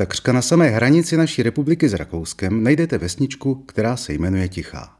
takřka 0.00 0.32
na 0.32 0.42
samé 0.42 0.68
hranici 0.68 1.16
naší 1.16 1.42
republiky 1.42 1.88
s 1.88 1.94
Rakouskem, 1.94 2.62
najdete 2.62 2.98
vesničku, 2.98 3.54
která 3.54 3.96
se 3.96 4.12
jmenuje 4.12 4.48
Tichá. 4.48 4.96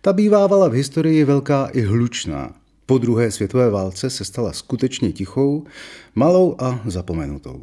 Ta 0.00 0.12
bývávala 0.12 0.68
v 0.68 0.72
historii 0.72 1.24
velká 1.24 1.66
i 1.66 1.80
hlučná. 1.80 2.54
Po 2.86 2.98
druhé 2.98 3.30
světové 3.30 3.70
válce 3.70 4.10
se 4.10 4.24
stala 4.24 4.52
skutečně 4.52 5.12
tichou, 5.12 5.64
malou 6.14 6.56
a 6.58 6.80
zapomenutou. 6.86 7.60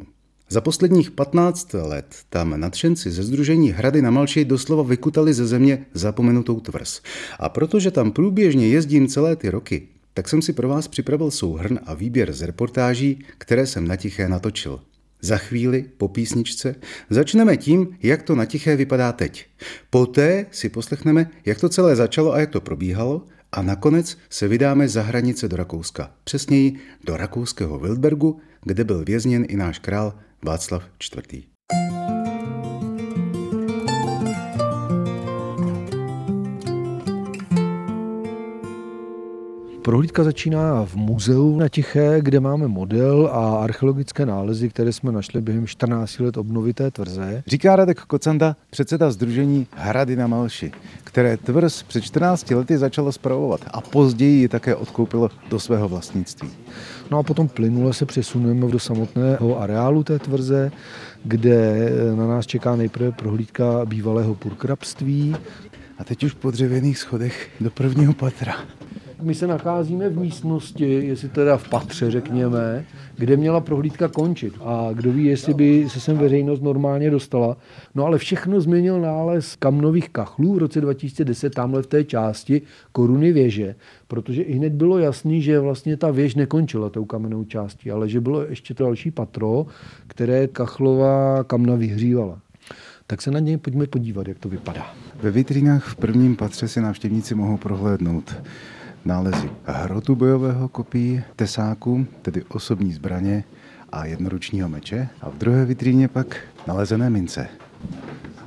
Za 0.48 0.60
posledních 0.60 1.10
15 1.10 1.72
let 1.72 2.06
tam 2.30 2.60
nadšenci 2.60 3.10
ze 3.10 3.22
Združení 3.22 3.70
Hrady 3.70 4.02
na 4.02 4.10
Malči 4.10 4.44
doslova 4.44 4.82
vykutali 4.82 5.34
ze 5.34 5.46
země 5.46 5.86
zapomenutou 5.94 6.60
tvrz. 6.60 7.00
A 7.38 7.48
protože 7.48 7.90
tam 7.90 8.12
průběžně 8.12 8.68
jezdím 8.68 9.08
celé 9.08 9.36
ty 9.36 9.50
roky, 9.50 9.88
tak 10.14 10.28
jsem 10.28 10.42
si 10.42 10.52
pro 10.52 10.68
vás 10.68 10.88
připravil 10.88 11.30
souhrn 11.30 11.78
a 11.86 11.94
výběr 11.94 12.32
z 12.32 12.42
reportáží, 12.42 13.24
které 13.38 13.66
jsem 13.66 13.88
na 13.88 13.96
tiché 13.96 14.28
natočil. 14.28 14.80
Za 15.20 15.36
chvíli, 15.36 15.84
po 15.96 16.08
písničce, 16.08 16.74
začneme 17.10 17.56
tím, 17.56 17.98
jak 18.02 18.22
to 18.22 18.34
na 18.34 18.44
tiché 18.44 18.76
vypadá 18.76 19.12
teď. 19.12 19.46
Poté 19.90 20.46
si 20.50 20.68
poslechneme, 20.68 21.30
jak 21.46 21.60
to 21.60 21.68
celé 21.68 21.96
začalo 21.96 22.32
a 22.32 22.40
jak 22.40 22.50
to 22.50 22.60
probíhalo 22.60 23.26
a 23.52 23.62
nakonec 23.62 24.18
se 24.30 24.48
vydáme 24.48 24.88
za 24.88 25.02
hranice 25.02 25.48
do 25.48 25.56
Rakouska, 25.56 26.10
přesněji 26.24 26.76
do 27.04 27.16
rakouského 27.16 27.78
Wildbergu, 27.78 28.40
kde 28.62 28.84
byl 28.84 29.04
vězněn 29.04 29.46
i 29.48 29.56
náš 29.56 29.78
král 29.78 30.14
Václav 30.42 30.84
IV. 31.16 31.44
Prohlídka 39.88 40.24
začíná 40.24 40.84
v 40.84 40.94
muzeu 40.96 41.56
na 41.56 41.68
Tiché, 41.68 42.18
kde 42.20 42.40
máme 42.40 42.68
model 42.68 43.30
a 43.32 43.64
archeologické 43.64 44.26
nálezy, 44.26 44.68
které 44.68 44.92
jsme 44.92 45.12
našli 45.12 45.40
během 45.40 45.66
14 45.66 46.18
let 46.18 46.36
obnovy 46.36 46.74
té 46.74 46.90
tvrze. 46.90 47.42
Říká 47.46 47.76
Radek 47.76 48.00
Kocanda, 48.00 48.56
předseda 48.70 49.10
Združení 49.10 49.66
Hrady 49.72 50.16
na 50.16 50.26
Malši, 50.26 50.72
které 51.04 51.36
tvrz 51.36 51.82
před 51.82 52.00
14 52.00 52.50
lety 52.50 52.78
začalo 52.78 53.12
spravovat 53.12 53.60
a 53.70 53.80
později 53.80 54.40
ji 54.40 54.48
také 54.48 54.74
odkoupilo 54.74 55.30
do 55.50 55.60
svého 55.60 55.88
vlastnictví. 55.88 56.50
No 57.10 57.18
a 57.18 57.22
potom 57.22 57.48
plynule 57.48 57.92
se 57.92 58.06
přesuneme 58.06 58.68
do 58.68 58.78
samotného 58.78 59.60
areálu 59.60 60.02
té 60.02 60.18
tvrze, 60.18 60.72
kde 61.24 61.90
na 62.14 62.26
nás 62.26 62.46
čeká 62.46 62.76
nejprve 62.76 63.12
prohlídka 63.12 63.84
bývalého 63.84 64.34
purkrabství. 64.34 65.36
A 65.98 66.04
teď 66.04 66.24
už 66.24 66.32
po 66.32 66.50
dřevěných 66.50 66.98
schodech 66.98 67.48
do 67.60 67.70
prvního 67.70 68.12
patra. 68.12 68.54
My 69.22 69.34
se 69.34 69.46
nacházíme 69.46 70.08
v 70.08 70.18
místnosti, 70.18 70.92
jestli 70.92 71.28
teda 71.28 71.56
v 71.56 71.68
patře, 71.68 72.10
řekněme, 72.10 72.84
kde 73.16 73.36
měla 73.36 73.60
prohlídka 73.60 74.08
končit. 74.08 74.54
A 74.60 74.88
kdo 74.92 75.12
ví, 75.12 75.24
jestli 75.24 75.54
by 75.54 75.84
se 75.88 76.00
sem 76.00 76.18
veřejnost 76.18 76.62
normálně 76.62 77.10
dostala. 77.10 77.56
No 77.94 78.04
ale 78.04 78.18
všechno 78.18 78.60
změnil 78.60 79.00
nález 79.00 79.56
kamnových 79.56 80.08
kachlů 80.08 80.54
v 80.54 80.58
roce 80.58 80.80
2010 80.80 81.54
tamhle 81.54 81.82
v 81.82 81.86
té 81.86 82.04
části 82.04 82.62
koruny 82.92 83.32
věže, 83.32 83.74
protože 84.08 84.42
i 84.42 84.52
hned 84.52 84.72
bylo 84.72 84.98
jasný, 84.98 85.42
že 85.42 85.60
vlastně 85.60 85.96
ta 85.96 86.10
věž 86.10 86.34
nekončila 86.34 86.90
tou 86.90 87.04
kamennou 87.04 87.44
částí, 87.44 87.90
ale 87.90 88.08
že 88.08 88.20
bylo 88.20 88.42
ještě 88.42 88.74
to 88.74 88.84
další 88.84 89.10
patro, 89.10 89.66
které 90.06 90.46
kachlová 90.46 91.44
kamna 91.44 91.74
vyhřívala 91.74 92.38
tak 93.10 93.22
se 93.22 93.30
na 93.30 93.38
něj 93.38 93.56
pojďme 93.56 93.86
podívat, 93.86 94.28
jak 94.28 94.38
to 94.38 94.48
vypadá. 94.48 94.94
Ve 95.22 95.30
vitrínách 95.30 95.84
v 95.84 95.96
prvním 95.96 96.36
patře 96.36 96.68
si 96.68 96.80
návštěvníci 96.80 97.34
mohou 97.34 97.56
prohlédnout 97.56 98.34
nálezy 99.08 99.50
hrotu 99.64 100.14
bojového 100.14 100.68
kopí, 100.68 101.22
tesáku, 101.36 102.06
tedy 102.22 102.44
osobní 102.48 102.92
zbraně 102.92 103.44
a 103.92 104.06
jednoručního 104.06 104.68
meče 104.68 105.08
a 105.20 105.30
v 105.30 105.38
druhé 105.38 105.64
vitríně 105.64 106.08
pak 106.08 106.36
nalezené 106.66 107.10
mince. 107.10 107.48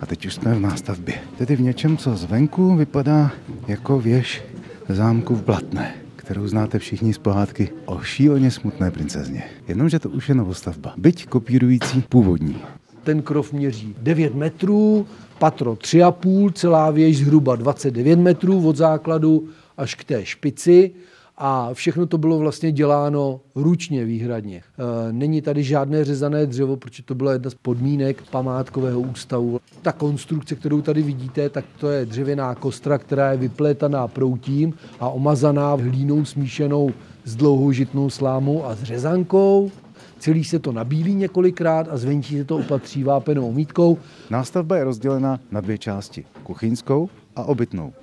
A 0.02 0.06
teď 0.06 0.26
už 0.26 0.34
jsme 0.34 0.54
v 0.54 0.60
nástavbě. 0.60 1.16
Tedy 1.38 1.56
v 1.56 1.62
něčem, 1.62 1.98
co 1.98 2.16
zvenku 2.16 2.76
vypadá 2.76 3.32
jako 3.68 4.00
věž 4.00 4.44
zámku 4.90 5.36
v 5.36 5.46
Blatné 5.46 5.94
kterou 6.16 6.48
znáte 6.48 6.80
všichni 6.80 7.14
z 7.14 7.18
pohádky 7.18 7.70
o 7.86 8.02
šíleně 8.02 8.52
smutné 8.52 8.92
princezně. 8.92 9.44
Jenomže 9.68 10.00
to 10.00 10.10
už 10.10 10.30
je 10.30 10.36
novostavba, 10.36 10.94
byť 10.98 11.28
kopírující 11.28 12.04
původní. 12.10 12.56
Ten 13.04 13.22
krov 13.22 13.54
měří 13.54 13.96
9 14.02 14.36
metrů, 14.36 15.08
patro 15.40 15.74
3,5, 15.74 16.52
celá 16.52 16.92
věž 16.92 17.18
zhruba 17.18 17.56
29 17.56 18.20
metrů 18.20 18.68
od 18.68 18.76
základu 18.76 19.50
až 19.78 19.96
k 19.96 20.04
té 20.04 20.26
špici 20.26 20.92
a 21.38 21.74
všechno 21.74 22.06
to 22.06 22.18
bylo 22.18 22.40
vlastně 22.40 22.72
děláno 22.72 23.42
ručně 23.56 24.06
výhradně. 24.06 24.58
E, 24.58 25.14
není 25.14 25.42
tady 25.42 25.64
žádné 25.64 26.06
řezané 26.06 26.46
dřevo, 26.46 26.78
protože 26.78 27.04
to 27.04 27.16
byla 27.16 27.34
jedna 27.34 27.50
z 27.50 27.54
podmínek 27.54 28.24
památkového 28.32 29.02
ústavu. 29.02 29.60
Ta 29.82 29.92
konstrukce, 29.92 30.56
kterou 30.56 30.82
tady 30.82 31.02
vidíte, 31.02 31.50
tak 31.50 31.66
to 31.80 31.90
je 31.90 32.06
dřevěná 32.06 32.56
kostra, 32.56 32.98
která 32.98 33.32
je 33.32 33.38
vyplétaná 33.38 34.08
proutím 34.08 34.74
a 35.00 35.10
omazaná 35.10 35.74
hlínou 35.74 36.26
smíšenou 36.26 36.92
s 37.26 37.36
dlouhou 37.36 37.72
žitnou 37.72 38.10
slámou 38.10 38.66
a 38.66 38.76
s 38.76 38.84
řezankou. 38.84 39.72
Celý 40.20 40.44
se 40.44 40.60
to 40.60 40.72
nabílí 40.72 41.16
několikrát 41.16 41.88
a 41.92 41.98
zvenčí 41.98 42.38
se 42.38 42.46
to 42.46 42.58
opatří 42.58 43.04
vápenou 43.04 43.52
mítkou. 43.52 43.98
Nástavba 44.30 44.78
je 44.78 44.84
rozdělena 44.84 45.40
na 45.52 45.62
dvě 45.62 45.78
části, 45.78 46.26
kuchyňskou 46.44 47.10
a 47.36 47.44
obytnou. 47.44 47.94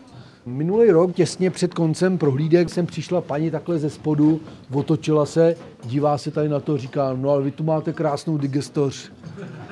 Minulý 0.48 0.90
rok, 0.90 1.14
těsně 1.14 1.50
před 1.50 1.74
koncem 1.74 2.18
prohlídek, 2.18 2.70
jsem 2.70 2.86
přišla 2.86 3.20
paní 3.20 3.50
takhle 3.50 3.78
ze 3.78 3.90
spodu, 3.90 4.40
otočila 4.72 5.26
se, 5.26 5.56
dívá 5.84 6.18
se 6.18 6.30
tady 6.30 6.48
na 6.48 6.60
to, 6.60 6.78
říká, 6.78 7.12
no 7.16 7.30
ale 7.30 7.42
vy 7.42 7.50
tu 7.50 7.64
máte 7.64 7.92
krásnou 7.92 8.38
digestoř. 8.38 9.12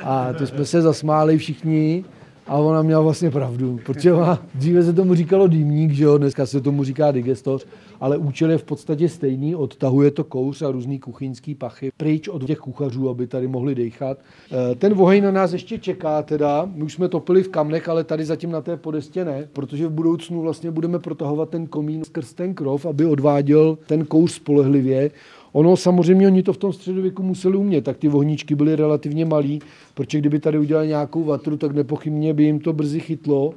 A 0.02 0.32
to 0.32 0.46
jsme 0.46 0.64
se 0.64 0.82
zasmáli 0.82 1.38
všichni 1.38 2.04
a 2.46 2.56
ona 2.56 2.82
měla 2.82 3.00
vlastně 3.00 3.30
pravdu, 3.30 3.80
protože 3.86 4.12
má, 4.12 4.42
dříve 4.54 4.82
se 4.82 4.92
tomu 4.92 5.14
říkalo 5.14 5.48
dýmník, 5.48 5.92
že 5.92 6.04
jo, 6.04 6.18
dneska 6.18 6.46
se 6.46 6.60
tomu 6.60 6.84
říká 6.84 7.12
digestoř, 7.12 7.66
ale 8.00 8.16
účel 8.16 8.50
je 8.50 8.58
v 8.58 8.64
podstatě 8.64 9.08
stejný, 9.08 9.54
odtahuje 9.54 10.10
to 10.10 10.24
kouř 10.24 10.62
a 10.62 10.70
různý 10.70 10.98
kuchyňský 10.98 11.54
pachy 11.54 11.90
pryč 11.96 12.28
od 12.28 12.46
těch 12.46 12.58
kuchařů, 12.58 13.08
aby 13.08 13.26
tady 13.26 13.48
mohli 13.48 13.74
dechat. 13.74 14.18
Eh, 14.50 14.74
ten 14.74 14.94
oheň 14.96 15.24
na 15.24 15.30
nás 15.30 15.52
ještě 15.52 15.78
čeká 15.78 16.22
teda, 16.22 16.68
my 16.74 16.82
už 16.82 16.92
jsme 16.92 17.08
topili 17.08 17.42
v 17.42 17.48
kamnech, 17.48 17.88
ale 17.88 18.04
tady 18.04 18.24
zatím 18.24 18.50
na 18.50 18.60
té 18.60 18.76
podestě 18.76 19.24
ne, 19.24 19.48
protože 19.52 19.86
v 19.86 19.90
budoucnu 19.90 20.40
vlastně 20.40 20.70
budeme 20.70 20.98
protahovat 20.98 21.50
ten 21.50 21.66
komín 21.66 22.04
skrz 22.04 22.34
ten 22.34 22.54
krov, 22.54 22.86
aby 22.86 23.06
odváděl 23.06 23.78
ten 23.86 24.04
kouř 24.04 24.32
spolehlivě. 24.32 25.10
Ono 25.56 25.76
samozřejmě, 25.76 26.26
oni 26.26 26.42
to 26.42 26.52
v 26.52 26.56
tom 26.56 26.72
středověku 26.72 27.22
museli 27.22 27.56
umět, 27.56 27.84
tak 27.84 27.96
ty 27.96 28.08
vohníčky 28.08 28.54
byly 28.54 28.76
relativně 28.76 29.24
malý, 29.24 29.60
protože 29.94 30.18
kdyby 30.18 30.38
tady 30.38 30.58
udělali 30.58 30.88
nějakou 30.88 31.24
vatru, 31.24 31.56
tak 31.56 31.72
nepochybně 31.72 32.34
by 32.34 32.44
jim 32.44 32.60
to 32.60 32.72
brzy 32.72 33.00
chytlo. 33.00 33.54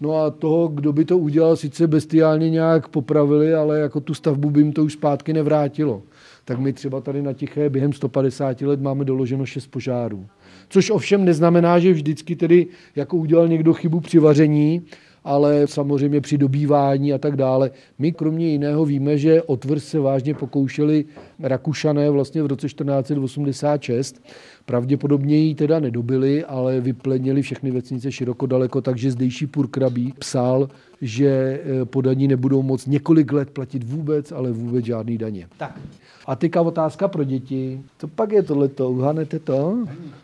No 0.00 0.16
a 0.16 0.30
toho, 0.30 0.68
kdo 0.68 0.92
by 0.92 1.04
to 1.04 1.18
udělal, 1.18 1.56
sice 1.56 1.86
bestiálně 1.86 2.50
nějak 2.50 2.88
popravili, 2.88 3.54
ale 3.54 3.78
jako 3.78 4.00
tu 4.00 4.14
stavbu 4.14 4.50
by 4.50 4.60
jim 4.60 4.72
to 4.72 4.84
už 4.84 4.92
zpátky 4.92 5.32
nevrátilo. 5.32 6.02
Tak 6.44 6.58
my 6.58 6.72
třeba 6.72 7.00
tady 7.00 7.22
na 7.22 7.32
Tiché 7.32 7.70
během 7.70 7.92
150 7.92 8.60
let 8.60 8.80
máme 8.80 9.04
doloženo 9.04 9.46
6 9.46 9.66
požárů. 9.66 10.26
Což 10.68 10.90
ovšem 10.90 11.24
neznamená, 11.24 11.78
že 11.78 11.92
vždycky 11.92 12.36
tedy 12.36 12.66
jako 12.96 13.16
udělal 13.16 13.48
někdo 13.48 13.72
chybu 13.72 14.00
při 14.00 14.18
vaření, 14.18 14.82
ale 15.28 15.66
samozřejmě 15.66 16.20
při 16.20 16.38
dobývání 16.38 17.12
a 17.12 17.18
tak 17.18 17.36
dále. 17.36 17.70
My 17.98 18.12
kromě 18.12 18.48
jiného 18.48 18.84
víme, 18.84 19.18
že 19.18 19.42
o 19.42 19.56
tvrz 19.56 19.84
se 19.84 19.98
vážně 19.98 20.34
pokoušeli 20.34 21.04
Rakušané 21.40 22.10
vlastně 22.10 22.42
v 22.42 22.46
roce 22.46 22.66
1486. 22.66 24.22
Pravděpodobně 24.64 25.36
ji 25.36 25.54
teda 25.54 25.80
nedobili, 25.80 26.44
ale 26.44 26.80
vyplenili 26.80 27.42
všechny 27.42 27.70
vesnice 27.70 28.12
široko 28.12 28.46
daleko, 28.46 28.80
takže 28.80 29.10
zdejší 29.10 29.46
purkrabí 29.46 30.14
psal, 30.18 30.68
že 31.00 31.28
eh, 31.28 31.84
podaní 31.84 32.28
nebudou 32.28 32.62
moc 32.62 32.86
několik 32.86 33.32
let 33.32 33.50
platit 33.50 33.84
vůbec, 33.84 34.32
ale 34.32 34.52
vůbec 34.52 34.84
žádný 34.84 35.18
daně. 35.18 35.48
Tak. 35.56 35.80
A 36.26 36.36
teďka 36.36 36.60
otázka 36.62 37.08
pro 37.08 37.24
děti. 37.24 37.80
Co 37.98 38.08
pak 38.08 38.32
je 38.32 38.42
tohleto? 38.42 38.90
Uhanete 38.90 39.38
to? 39.38 39.78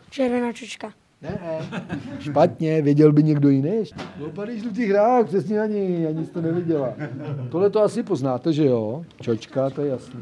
Červená 0.09 0.53
čočka. 0.53 1.04
Ne, 1.21 1.39
špatně, 2.19 2.81
věděl 2.81 3.11
by 3.11 3.23
někdo 3.23 3.49
jiný. 3.49 3.83
Opady 4.25 4.59
žlutých 4.59 4.89
hrách, 4.89 5.25
přesně 5.25 5.59
ani, 5.59 6.07
ani 6.07 6.25
jste 6.25 6.41
neviděla. 6.41 6.93
Tohle 7.49 7.69
to 7.69 7.83
asi 7.83 8.03
poznáte, 8.03 8.53
že 8.53 8.65
jo? 8.65 9.05
Čočka, 9.21 9.69
to 9.69 9.81
je 9.81 9.89
jasný. 9.89 10.19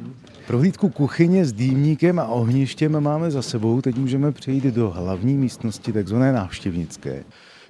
Prohlídku 0.48 0.90
kuchyně 0.90 1.46
s 1.46 1.54
dýmníkem 1.54 2.20
a 2.20 2.26
ohništěm 2.26 3.00
máme 3.00 3.32
za 3.32 3.42
sebou. 3.42 3.82
Teď 3.82 3.96
můžeme 3.96 4.32
přejít 4.32 4.64
do 4.64 4.90
hlavní 4.90 5.38
místnosti, 5.38 5.94
takzvané 5.94 6.34
návštěvnické. 6.34 7.24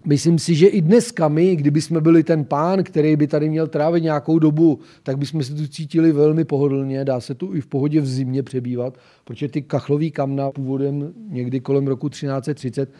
Myslím 0.05 0.39
si, 0.39 0.55
že 0.55 0.67
i 0.67 0.81
dneska 0.81 1.27
my, 1.27 1.55
kdyby 1.55 1.81
jsme 1.81 2.01
byli 2.01 2.23
ten 2.23 2.45
pán, 2.45 2.83
který 2.83 3.15
by 3.15 3.27
tady 3.27 3.49
měl 3.49 3.67
trávit 3.67 4.03
nějakou 4.03 4.39
dobu, 4.39 4.79
tak 5.03 5.17
bychom 5.17 5.43
se 5.43 5.53
tu 5.53 5.67
cítili 5.67 6.11
velmi 6.11 6.45
pohodlně. 6.45 7.05
Dá 7.05 7.19
se 7.19 7.35
tu 7.35 7.55
i 7.55 7.61
v 7.61 7.67
pohodě 7.67 8.01
v 8.01 8.07
zimě 8.07 8.43
přebývat, 8.43 8.97
protože 9.23 9.47
ty 9.47 9.61
kachlový 9.61 10.11
kamna 10.11 10.51
původem 10.51 11.13
někdy 11.29 11.59
kolem 11.59 11.87
roku 11.87 12.09
1330 12.09 12.93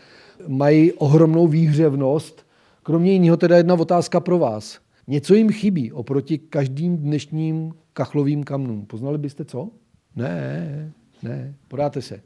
mají 0.47 0.94
ohromnou 0.94 1.47
výhřevnost. 1.47 2.45
Kromě 2.83 3.13
jiného 3.13 3.38
teda 3.38 3.57
jedna 3.57 3.73
otázka 3.73 4.19
pro 4.19 4.39
vás. 4.39 4.79
Něco 5.07 5.35
jim 5.35 5.49
chybí 5.49 5.91
oproti 5.91 6.38
každým 6.38 6.97
dnešním 6.97 7.73
kachlovým 7.94 8.44
kamnům. 8.44 8.85
Poznali 8.85 9.17
byste 9.17 9.45
co? 9.45 9.69
Ne, 10.15 10.91
ne, 11.23 11.53
podáte 11.67 12.01
se. 12.01 12.21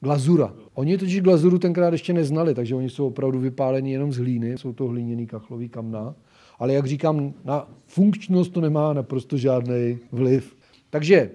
Glazura. 0.00 0.54
Oni 0.74 0.98
totiž 0.98 1.20
glazuru 1.20 1.58
tenkrát 1.58 1.92
ještě 1.92 2.12
neznali, 2.12 2.54
takže 2.54 2.74
oni 2.74 2.90
jsou 2.90 3.06
opravdu 3.06 3.40
vypáleni 3.40 3.92
jenom 3.92 4.12
z 4.12 4.16
hlíny, 4.16 4.58
jsou 4.58 4.72
to 4.72 4.86
hliněný 4.86 5.26
kachlový 5.26 5.68
kamna. 5.68 6.14
Ale 6.58 6.72
jak 6.72 6.86
říkám, 6.86 7.34
na 7.44 7.68
funkčnost 7.86 8.52
to 8.52 8.60
nemá 8.60 8.92
naprosto 8.92 9.36
žádný 9.36 9.98
vliv. 10.12 10.56
Takže 10.90 11.30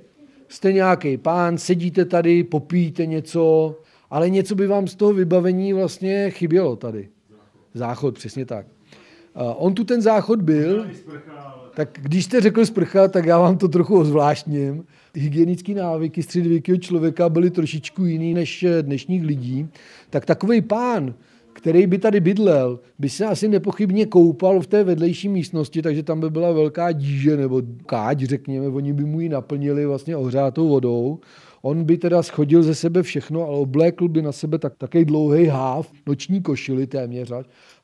jste 0.48 0.74
nějaký 0.74 1.18
pán, 1.18 1.58
sedíte 1.58 2.06
tady, 2.06 2.44
popíte 2.44 3.06
něco, 3.06 3.76
ale 4.10 4.30
něco 4.30 4.56
by 4.56 4.68
vám 4.68 4.88
z 4.88 4.96
toho 4.96 5.14
vybavení 5.14 5.74
vlastně 5.74 6.30
chybělo 6.30 6.76
tady. 6.76 7.10
Záchod, 7.74 8.16
přesně 8.16 8.46
tak. 8.46 8.66
On 9.56 9.74
tu 9.74 9.84
ten 9.84 10.02
záchod 10.02 10.42
byl, 10.42 10.86
tak 11.76 12.00
když 12.02 12.26
jste 12.26 12.42
řekl 12.42 12.66
sprcha, 12.66 13.08
tak 13.08 13.26
já 13.26 13.40
vám 13.40 13.58
to 13.58 13.68
trochu 13.68 14.00
ozvláštním. 14.00 14.84
Hygienické 15.16 15.74
návyky 15.74 16.24
středověkého 16.24 16.78
člověka 16.78 17.30
byly 17.30 17.50
trošičku 17.50 18.06
jiný 18.06 18.34
než 18.34 18.66
dnešních 18.82 19.24
lidí. 19.24 19.68
Tak 20.10 20.26
takový 20.26 20.62
pán, 20.62 21.14
který 21.54 21.88
by 21.88 21.98
tady 21.98 22.20
bydlel, 22.20 22.80
by 23.00 23.10
se 23.10 23.26
asi 23.26 23.48
nepochybně 23.48 24.06
koupal 24.06 24.60
v 24.60 24.68
té 24.68 24.84
vedlejší 24.84 25.30
místnosti, 25.30 25.82
takže 25.82 26.04
tam 26.04 26.20
by 26.20 26.30
byla 26.30 26.52
velká 26.52 26.92
díže 26.92 27.38
nebo 27.38 27.62
káť, 27.86 28.20
řekněme, 28.20 28.68
oni 28.68 28.94
by 28.94 29.04
mu 29.04 29.20
ji 29.20 29.30
naplnili 29.30 29.86
vlastně 29.86 30.18
ohřátou 30.18 30.70
vodou. 30.70 31.20
On 31.62 31.84
by 31.84 31.98
teda 31.98 32.24
schodil 32.24 32.64
ze 32.64 32.76
sebe 32.76 33.04
všechno, 33.04 33.48
ale 33.48 33.58
oblékl 33.58 34.08
by 34.08 34.22
na 34.22 34.32
sebe 34.32 34.58
tak, 34.58 34.74
takový 34.78 35.06
dlouhý 35.06 35.46
háv, 35.46 35.92
noční 36.08 36.42
košily 36.42 36.88
téměř, 36.88 37.32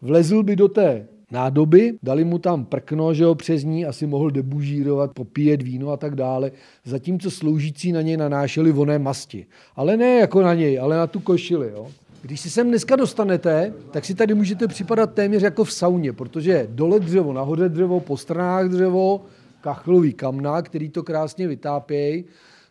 vlezl 0.02 0.44
by 0.44 0.56
do 0.56 0.68
té 0.68 1.08
nádoby, 1.32 1.98
dali 2.04 2.24
mu 2.24 2.40
tam 2.40 2.66
prkno, 2.66 3.14
že 3.14 3.26
ho 3.26 3.36
přes 3.36 3.64
ní 3.64 3.86
asi 3.86 4.08
mohl 4.08 4.32
debužírovat, 4.32 5.12
popíjet 5.14 5.62
víno 5.62 5.90
a 5.90 5.98
tak 5.98 6.16
dále, 6.16 6.52
zatímco 6.86 7.32
sloužící 7.32 7.92
na 7.92 8.02
něj 8.02 8.18
nanášeli 8.18 8.72
voné 8.72 9.00
masti. 9.00 9.46
Ale 9.76 9.98
ne 9.98 10.16
jako 10.16 10.42
na 10.42 10.54
něj, 10.54 10.80
ale 10.80 10.98
na 10.98 11.08
tu 11.08 11.20
košili. 11.20 11.72
Jo. 11.72 11.88
Když 12.22 12.40
si 12.40 12.50
sem 12.50 12.68
dneska 12.68 12.96
dostanete, 12.96 13.74
tak 13.92 14.06
si 14.06 14.16
tady 14.16 14.34
můžete 14.34 14.68
připadat 14.68 15.14
téměř 15.14 15.44
jako 15.44 15.64
v 15.64 15.72
sauně, 15.72 16.14
protože 16.14 16.68
dole 16.70 17.00
dřevo, 17.00 17.34
nahoře 17.34 17.70
dřevo, 17.70 18.00
po 18.00 18.18
stranách 18.18 18.70
dřevo, 18.70 19.22
kachlový 19.62 20.14
kamna, 20.14 20.62
který 20.62 20.90
to 20.90 21.04
krásně 21.04 21.48
vytápějí. 21.48 22.26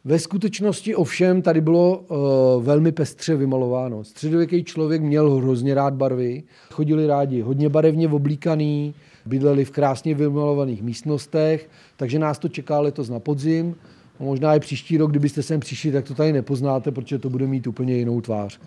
Ve 0.06 0.18
skutečnosti 0.18 0.94
ovšem 0.94 1.42
tady 1.42 1.60
bylo 1.60 1.98
uh, 1.98 2.64
velmi 2.64 2.92
pestře 2.92 3.36
vymalováno. 3.36 4.04
Středověký 4.04 4.64
člověk 4.64 5.02
měl 5.02 5.30
hrozně 5.30 5.74
rád 5.74 5.94
barvy, 5.94 6.42
chodili 6.70 7.06
rádi 7.06 7.40
hodně 7.40 7.68
barevně 7.68 8.08
oblíkaný, 8.08 8.94
bydleli 9.26 9.64
v 9.64 9.70
krásně 9.70 10.14
vymalovaných 10.14 10.82
místnostech, 10.82 11.68
takže 11.96 12.18
nás 12.18 12.38
to 12.38 12.48
čeká 12.48 12.80
letos 12.80 13.08
na 13.08 13.20
podzim. 13.20 13.74
A 14.20 14.22
možná 14.22 14.54
i 14.54 14.60
příští 14.60 14.98
rok, 14.98 15.10
kdybyste 15.10 15.42
sem 15.42 15.60
přišli, 15.60 15.92
tak 15.92 16.04
to 16.04 16.14
tady 16.14 16.32
nepoznáte, 16.32 16.92
protože 16.92 17.18
to 17.18 17.30
bude 17.30 17.46
mít 17.46 17.66
úplně 17.66 17.96
jinou 17.96 18.20
tvář. 18.20 18.60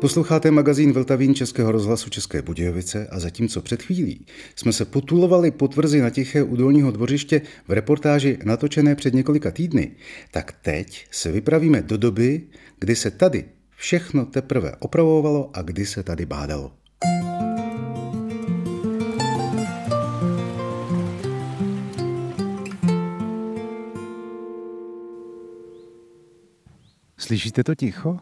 Posloucháte 0.00 0.50
magazín 0.50 0.92
Vltavín 0.92 1.34
Českého 1.34 1.72
rozhlasu 1.72 2.10
České 2.10 2.42
Budějovice 2.42 3.06
a 3.10 3.18
zatímco 3.18 3.62
před 3.62 3.82
chvílí 3.82 4.26
jsme 4.56 4.72
se 4.72 4.84
potulovali 4.84 5.50
po 5.50 5.68
tvrzi 5.68 6.00
na 6.00 6.10
Tiché 6.10 6.42
u 6.42 6.56
Dolního 6.56 6.90
dvořiště 6.90 7.40
v 7.68 7.72
reportáži 7.72 8.38
natočené 8.44 8.94
před 8.94 9.14
několika 9.14 9.50
týdny, 9.50 9.90
tak 10.30 10.52
teď 10.62 11.06
se 11.10 11.32
vypravíme 11.32 11.82
do 11.82 11.96
doby, 11.96 12.42
kdy 12.78 12.96
se 12.96 13.10
tady 13.10 13.44
všechno 13.76 14.26
teprve 14.26 14.72
opravovalo 14.78 15.50
a 15.54 15.62
kdy 15.62 15.86
se 15.86 16.02
tady 16.02 16.26
bádalo. 16.26 16.72
Slyšíte 27.18 27.64
to 27.64 27.74
ticho? 27.74 28.18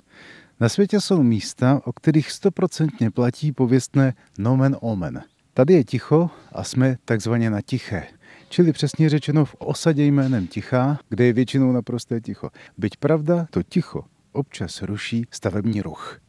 Na 0.60 0.68
světě 0.68 1.00
jsou 1.00 1.22
místa, 1.22 1.80
o 1.84 1.92
kterých 1.92 2.30
stoprocentně 2.30 3.10
platí 3.10 3.52
pověstné 3.52 4.14
nomen 4.38 4.76
omen. 4.80 5.22
Tady 5.54 5.74
je 5.74 5.84
ticho 5.84 6.30
a 6.52 6.64
jsme 6.64 6.96
takzvaně 7.04 7.50
na 7.50 7.60
tiché. 7.60 8.06
Čili 8.48 8.72
přesně 8.72 9.08
řečeno 9.08 9.44
v 9.44 9.54
osadě 9.58 10.04
jménem 10.04 10.46
Tichá, 10.46 10.98
kde 11.08 11.24
je 11.24 11.32
většinou 11.32 11.72
naprosté 11.72 12.20
ticho. 12.20 12.50
Byť 12.78 12.96
pravda, 12.96 13.46
to 13.50 13.62
ticho 13.62 14.04
občas 14.32 14.82
ruší 14.82 15.26
stavební 15.30 15.82
ruch. 15.82 16.20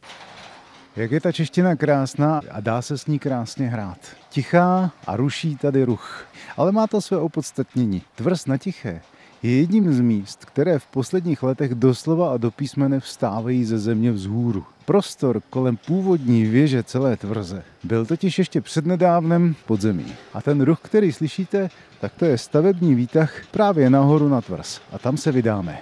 Jak 0.96 1.10
je 1.10 1.20
ta 1.20 1.32
čeština 1.32 1.76
krásná 1.76 2.40
a 2.50 2.60
dá 2.60 2.82
se 2.82 2.98
s 2.98 3.06
ní 3.06 3.18
krásně 3.18 3.68
hrát. 3.68 3.98
Tichá 4.28 4.92
a 5.06 5.16
ruší 5.16 5.56
tady 5.56 5.84
ruch. 5.84 6.26
Ale 6.56 6.72
má 6.72 6.86
to 6.86 7.00
své 7.00 7.16
opodstatnění. 7.16 8.02
Tvrz 8.14 8.46
na 8.46 8.58
tiché 8.58 9.00
je 9.42 9.56
jedním 9.56 9.92
z 9.92 10.00
míst, 10.00 10.44
které 10.44 10.78
v 10.78 10.86
posledních 10.86 11.42
letech 11.42 11.74
doslova 11.74 12.32
a 12.32 12.36
do 12.36 12.50
písmene 12.50 13.00
vstávají 13.00 13.64
ze 13.64 13.78
země 13.78 14.12
vzhůru. 14.12 14.64
Prostor 14.84 15.40
kolem 15.50 15.76
původní 15.76 16.44
věže 16.44 16.82
celé 16.82 17.16
tvrze 17.16 17.62
byl 17.84 18.06
totiž 18.06 18.38
ještě 18.38 18.60
přednedávnem 18.60 19.54
podzemí. 19.66 20.14
A 20.34 20.42
ten 20.42 20.60
ruch, 20.60 20.78
který 20.82 21.12
slyšíte, 21.12 21.70
tak 22.00 22.12
to 22.14 22.24
je 22.24 22.38
stavební 22.38 22.94
výtah 22.94 23.46
právě 23.50 23.90
nahoru 23.90 24.28
na 24.28 24.40
tvrz. 24.40 24.80
A 24.92 24.98
tam 24.98 25.16
se 25.16 25.32
vydáme. 25.32 25.78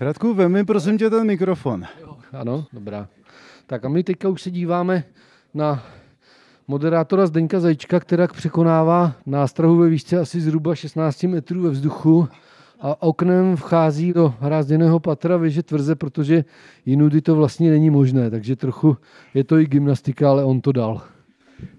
Radku, 0.00 0.34
vemi 0.34 0.64
prosím 0.64 0.98
tě 0.98 1.10
ten 1.10 1.26
mikrofon. 1.26 1.84
ano, 2.32 2.66
dobrá. 2.72 3.08
Tak 3.66 3.84
a 3.84 3.88
my 3.88 4.04
teďka 4.04 4.28
už 4.28 4.42
se 4.42 4.50
díváme 4.50 5.04
na 5.54 5.82
moderátora 6.68 7.26
Zdeňka 7.26 7.60
Zajíčka, 7.60 8.00
která 8.00 8.26
překonává 8.26 9.12
nástrahu 9.26 9.76
ve 9.76 9.88
výšce 9.88 10.18
asi 10.18 10.40
zhruba 10.40 10.74
16 10.74 11.22
metrů 11.22 11.62
ve 11.62 11.70
vzduchu 11.70 12.28
a 12.80 13.02
oknem 13.02 13.56
vchází 13.56 14.12
do 14.12 14.34
hrázděného 14.40 15.00
patra 15.00 15.36
věže 15.36 15.62
tvrze, 15.62 15.94
protože 15.94 16.44
jinudy 16.86 17.20
to 17.20 17.36
vlastně 17.36 17.70
není 17.70 17.90
možné, 17.90 18.30
takže 18.30 18.56
trochu 18.56 18.96
je 19.34 19.44
to 19.44 19.58
i 19.58 19.66
gymnastika, 19.66 20.30
ale 20.30 20.44
on 20.44 20.60
to 20.60 20.72
dal. 20.72 21.02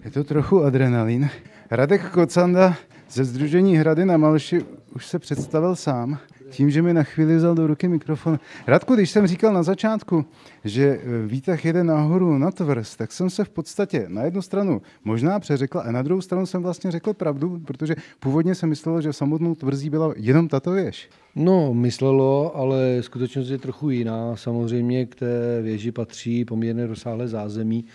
Je 0.05 0.11
to 0.11 0.23
trochu 0.23 0.63
adrenalin. 0.63 1.29
Radek 1.71 2.09
Kocanda 2.11 2.75
ze 3.11 3.25
Združení 3.25 3.77
Hrady 3.77 4.05
na 4.05 4.17
Malši 4.17 4.65
už 4.95 5.05
se 5.05 5.19
představil 5.19 5.75
sám 5.75 6.19
tím, 6.49 6.69
že 6.69 6.81
mi 6.81 6.93
na 6.93 7.03
chvíli 7.03 7.35
vzal 7.35 7.55
do 7.55 7.67
ruky 7.67 7.87
mikrofon. 7.87 8.39
Radku, 8.67 8.95
když 8.95 9.09
jsem 9.09 9.27
říkal 9.27 9.53
na 9.53 9.63
začátku, 9.63 10.25
že 10.63 10.85
e, 10.85 11.27
výtah 11.27 11.65
jede 11.65 11.83
nahoru 11.83 12.37
na 12.37 12.51
tvrz, 12.51 12.95
tak 12.95 13.11
jsem 13.11 13.29
se 13.29 13.43
v 13.43 13.49
podstatě 13.49 14.05
na 14.07 14.23
jednu 14.23 14.41
stranu 14.41 14.81
možná 15.03 15.39
přeřekl 15.39 15.81
a 15.85 15.91
na 15.91 16.01
druhou 16.01 16.21
stranu 16.21 16.45
jsem 16.45 16.63
vlastně 16.63 16.91
řekl 16.91 17.13
pravdu, 17.13 17.61
protože 17.65 17.95
původně 18.19 18.55
jsem 18.55 18.69
myslel, 18.69 19.01
že 19.01 19.13
samotnou 19.13 19.55
tvrzí 19.55 19.89
byla 19.89 20.13
jenom 20.17 20.47
tato 20.47 20.71
věž. 20.71 21.09
No, 21.35 21.73
myslelo, 21.73 22.57
ale 22.57 22.97
skutečnost 23.01 23.49
je 23.49 23.57
trochu 23.57 23.89
jiná. 23.89 24.35
Samozřejmě 24.35 25.05
k 25.05 25.15
té 25.15 25.61
věži 25.61 25.91
patří 25.91 26.45
poměrně 26.45 26.87
rozsáhlé 26.87 27.27
zázemí, 27.27 27.85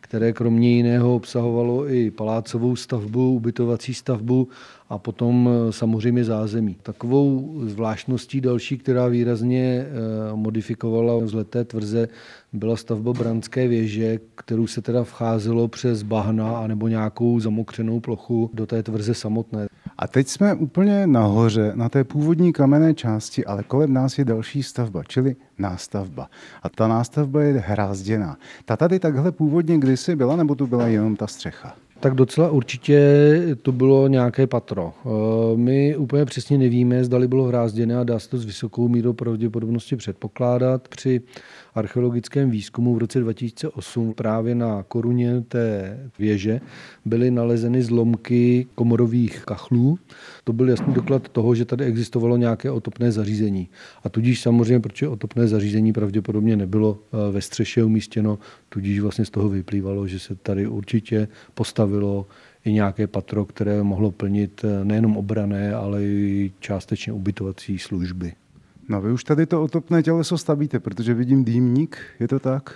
které 0.00 0.32
kromě 0.32 0.70
jiného 0.70 1.14
obsahovalo 1.14 1.88
i 1.88 2.10
palácovou 2.10 2.76
stavbu, 2.76 3.34
ubytovací 3.34 3.94
stavbu 3.94 4.48
a 4.88 4.98
potom 4.98 5.48
eh, 5.48 5.72
samozřejmě 5.72 6.24
zázemí. 6.24 6.76
Takovou 6.82 7.60
zvláštností 7.64 8.40
další, 8.40 8.78
která 8.78 9.06
výrazně 9.06 9.86
eh, 9.86 9.90
modifikovala 10.34 11.18
vzleté 11.18 11.64
tvrze, 11.64 12.08
byla 12.52 12.76
stavba 12.76 13.12
Branské 13.12 13.68
věže, 13.68 14.18
kterou 14.34 14.66
se 14.66 14.82
teda 14.82 15.04
vcházelo 15.04 15.68
přes 15.68 16.02
bahna 16.02 16.58
anebo 16.58 16.88
nějakou 16.88 17.40
zamokřenou 17.40 18.00
plochu 18.00 18.50
do 18.54 18.66
té 18.66 18.82
tvrze 18.82 19.14
samotné. 19.14 19.66
A 19.98 20.08
teď 20.08 20.28
jsme 20.28 20.54
úplně 20.54 21.06
nahoře, 21.06 21.72
na 21.74 21.88
té 21.88 22.04
původní 22.04 22.52
kamenné 22.52 22.94
části, 22.94 23.44
ale 23.44 23.62
kolem 23.62 23.92
nás 23.92 24.18
je 24.18 24.24
další 24.24 24.62
stavba, 24.62 25.02
čili 25.08 25.36
nástavba. 25.58 26.28
A 26.62 26.68
ta 26.68 26.88
nástavba 26.88 27.42
je 27.42 27.52
hrázděná. 27.52 28.36
Ta 28.64 28.76
tady 28.76 28.98
takhle 28.98 29.32
původně 29.32 29.78
kdysi 29.78 30.16
byla, 30.16 30.36
nebo 30.36 30.54
tu 30.54 30.66
byla 30.66 30.86
jenom 30.86 31.16
ta 31.16 31.26
střecha? 31.26 31.76
Tak 32.00 32.14
docela 32.14 32.50
určitě 32.50 33.00
to 33.62 33.72
bylo 33.72 34.08
nějaké 34.08 34.46
patro. 34.46 34.92
Eh, 35.04 35.08
my 35.56 35.96
úplně 35.96 36.24
přesně 36.24 36.58
nevíme, 36.58 37.04
zdali 37.04 37.28
bylo 37.28 37.44
hrázděné 37.44 37.96
a 37.96 38.04
dá 38.04 38.18
se 38.18 38.30
to 38.30 38.38
s 38.38 38.44
vysokou 38.44 38.88
mírou 38.88 39.12
pravděpodobnosti 39.12 39.96
předpokládat. 39.96 40.88
Při 40.88 41.20
archeologickém 41.74 42.50
výzkumu 42.50 42.94
v 42.94 42.98
roce 42.98 43.20
2008 43.20 44.14
právě 44.14 44.54
na 44.54 44.82
koruně 44.82 45.40
té 45.48 45.98
věže 46.18 46.60
byly 47.04 47.30
nalezeny 47.30 47.82
zlomky 47.82 48.66
komorových 48.74 49.42
kachlů. 49.44 49.98
To 50.44 50.52
byl 50.52 50.68
jasný 50.68 50.94
doklad 50.94 51.28
toho, 51.28 51.54
že 51.54 51.64
tady 51.64 51.84
existovalo 51.84 52.36
nějaké 52.36 52.70
otopné 52.70 53.12
zařízení. 53.12 53.68
A 54.04 54.08
tudíž 54.08 54.40
samozřejmě, 54.40 54.80
protože 54.80 55.08
otopné 55.08 55.48
zařízení 55.48 55.92
pravděpodobně 55.92 56.56
nebylo 56.56 56.98
eh, 56.98 57.32
ve 57.32 57.40
střeše 57.40 57.84
umístěno, 57.84 58.38
tudíž 58.68 59.00
vlastně 59.00 59.24
z 59.24 59.30
toho 59.30 59.48
vyplývalo, 59.48 60.06
že 60.06 60.18
se 60.18 60.34
tady 60.34 60.66
určitě 60.66 61.28
postavilo 61.54 62.26
i 62.64 62.72
nějaké 62.72 63.06
patro, 63.06 63.44
které 63.44 63.82
mohlo 63.82 64.10
plnit 64.10 64.64
eh, 64.64 64.84
nejenom 64.84 65.16
obrané, 65.16 65.74
ale 65.74 66.04
i 66.04 66.52
částečně 66.60 67.12
ubytovací 67.12 67.78
služby. 67.78 68.32
No 68.90 69.00
vy 69.00 69.12
už 69.12 69.24
tady 69.24 69.46
to 69.46 69.62
otopné 69.62 70.02
těleso 70.02 70.38
stavíte, 70.38 70.80
protože 70.80 71.14
vidím 71.14 71.44
dýmník, 71.44 71.98
je 72.20 72.28
to 72.28 72.38
tak? 72.38 72.74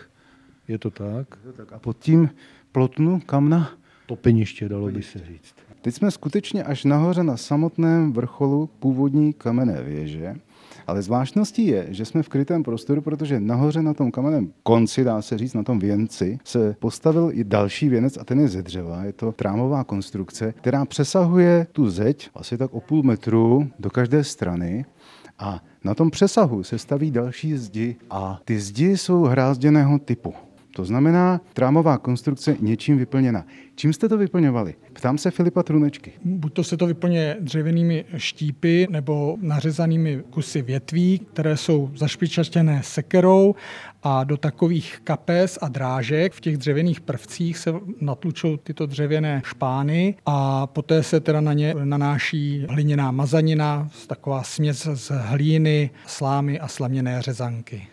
Je 0.69 0.79
to 0.79 0.91
tak. 0.91 1.27
Je 1.47 1.53
to 1.53 1.59
tak. 1.59 1.73
A 1.73 1.79
pod 1.79 1.99
tím 1.99 2.31
plotnu 2.73 3.21
kamna? 3.27 3.71
Topeniště, 4.07 4.69
dalo 4.69 4.91
by 4.91 5.03
se 5.03 5.19
říct. 5.19 5.55
Teď 5.83 5.95
jsme 5.95 6.11
skutečně 6.11 6.65
až 6.65 6.85
nahoře 6.85 7.23
na 7.23 7.37
samotném 7.37 8.13
vrcholu 8.13 8.71
původní 8.79 9.33
kamenné 9.33 9.83
věže. 9.83 10.35
Ale 10.87 11.03
zvláštností 11.03 11.67
je, 11.67 11.87
že 11.91 12.05
jsme 12.05 12.23
v 12.23 12.29
krytém 12.29 12.63
prostoru, 12.63 13.01
protože 13.01 13.41
nahoře 13.41 13.83
na 13.83 13.95
tom 13.95 14.11
kamenném 14.11 14.53
konci, 14.63 15.05
dá 15.05 15.23
se 15.23 15.39
říct, 15.39 15.55
na 15.55 15.63
tom 15.63 15.79
věnci, 15.79 16.39
se 16.45 16.77
postavil 16.79 17.31
i 17.33 17.45
další 17.45 17.89
věnec 17.89 18.19
a 18.19 18.25
ten 18.25 18.41
je 18.41 18.49
ze 18.49 18.63
dřeva. 18.63 19.05
Je 19.05 19.13
to 19.13 19.33
trámová 19.33 19.85
konstrukce, 19.85 20.55
která 20.57 20.85
přesahuje 20.85 21.67
tu 21.73 21.91
zeď 21.91 22.31
asi 22.35 22.59
tak 22.59 22.75
o 22.75 22.81
půl 22.81 23.03
metru 23.03 23.69
do 23.79 23.91
každé 23.91 24.25
strany. 24.25 24.85
A 25.39 25.63
na 25.85 25.95
tom 25.95 26.11
přesahu 26.11 26.63
se 26.63 26.79
staví 26.79 27.11
další 27.11 27.57
zdi 27.57 27.97
a 28.11 28.41
ty 28.45 28.61
zdi 28.61 28.97
jsou 28.97 29.23
hrázděného 29.23 29.99
typu. 29.99 30.35
To 30.77 30.85
znamená 30.85 31.41
trámová 31.53 31.99
konstrukce 31.99 32.57
něčím 32.61 32.99
vyplněna. 32.99 33.45
Čím 33.75 33.93
jste 33.93 34.09
to 34.09 34.19
vyplňovali? 34.19 34.75
Ptám 34.93 35.19
se 35.19 35.31
Filipa 35.31 35.63
Trunečky. 35.63 36.13
Buď 36.25 36.53
to 36.53 36.65
se 36.65 36.77
to 36.77 36.87
vyplňuje 36.87 37.37
dřevěnými 37.41 38.05
štípy 38.17 38.87
nebo 38.91 39.37
nařezanými 39.41 40.23
kusy 40.31 40.63
větví, 40.63 41.19
které 41.33 41.57
jsou 41.57 41.91
zašpičatěné 41.95 42.81
sekerou 42.85 43.55
a 44.03 44.25
do 44.25 44.37
takových 44.37 45.01
kapes 45.05 45.59
a 45.63 45.69
drážek 45.69 46.33
v 46.33 46.41
těch 46.41 46.57
dřevěných 46.57 47.01
prvcích 47.01 47.59
se 47.59 47.75
natlučou 48.01 48.57
tyto 48.57 48.87
dřevěné 48.87 49.43
špány 49.45 50.15
a 50.27 50.67
poté 50.67 51.03
se 51.03 51.21
teda 51.21 51.41
na 51.41 51.53
ně 51.53 51.75
nanáší 51.85 52.67
hliněná 52.69 53.11
mazanina, 53.11 53.89
taková 54.07 54.43
směs 54.43 54.89
z 54.95 55.11
hlíny, 55.11 55.91
slámy 56.07 56.61
a 56.61 56.69
slaměné 56.69 57.23
řezanky. 57.23 57.87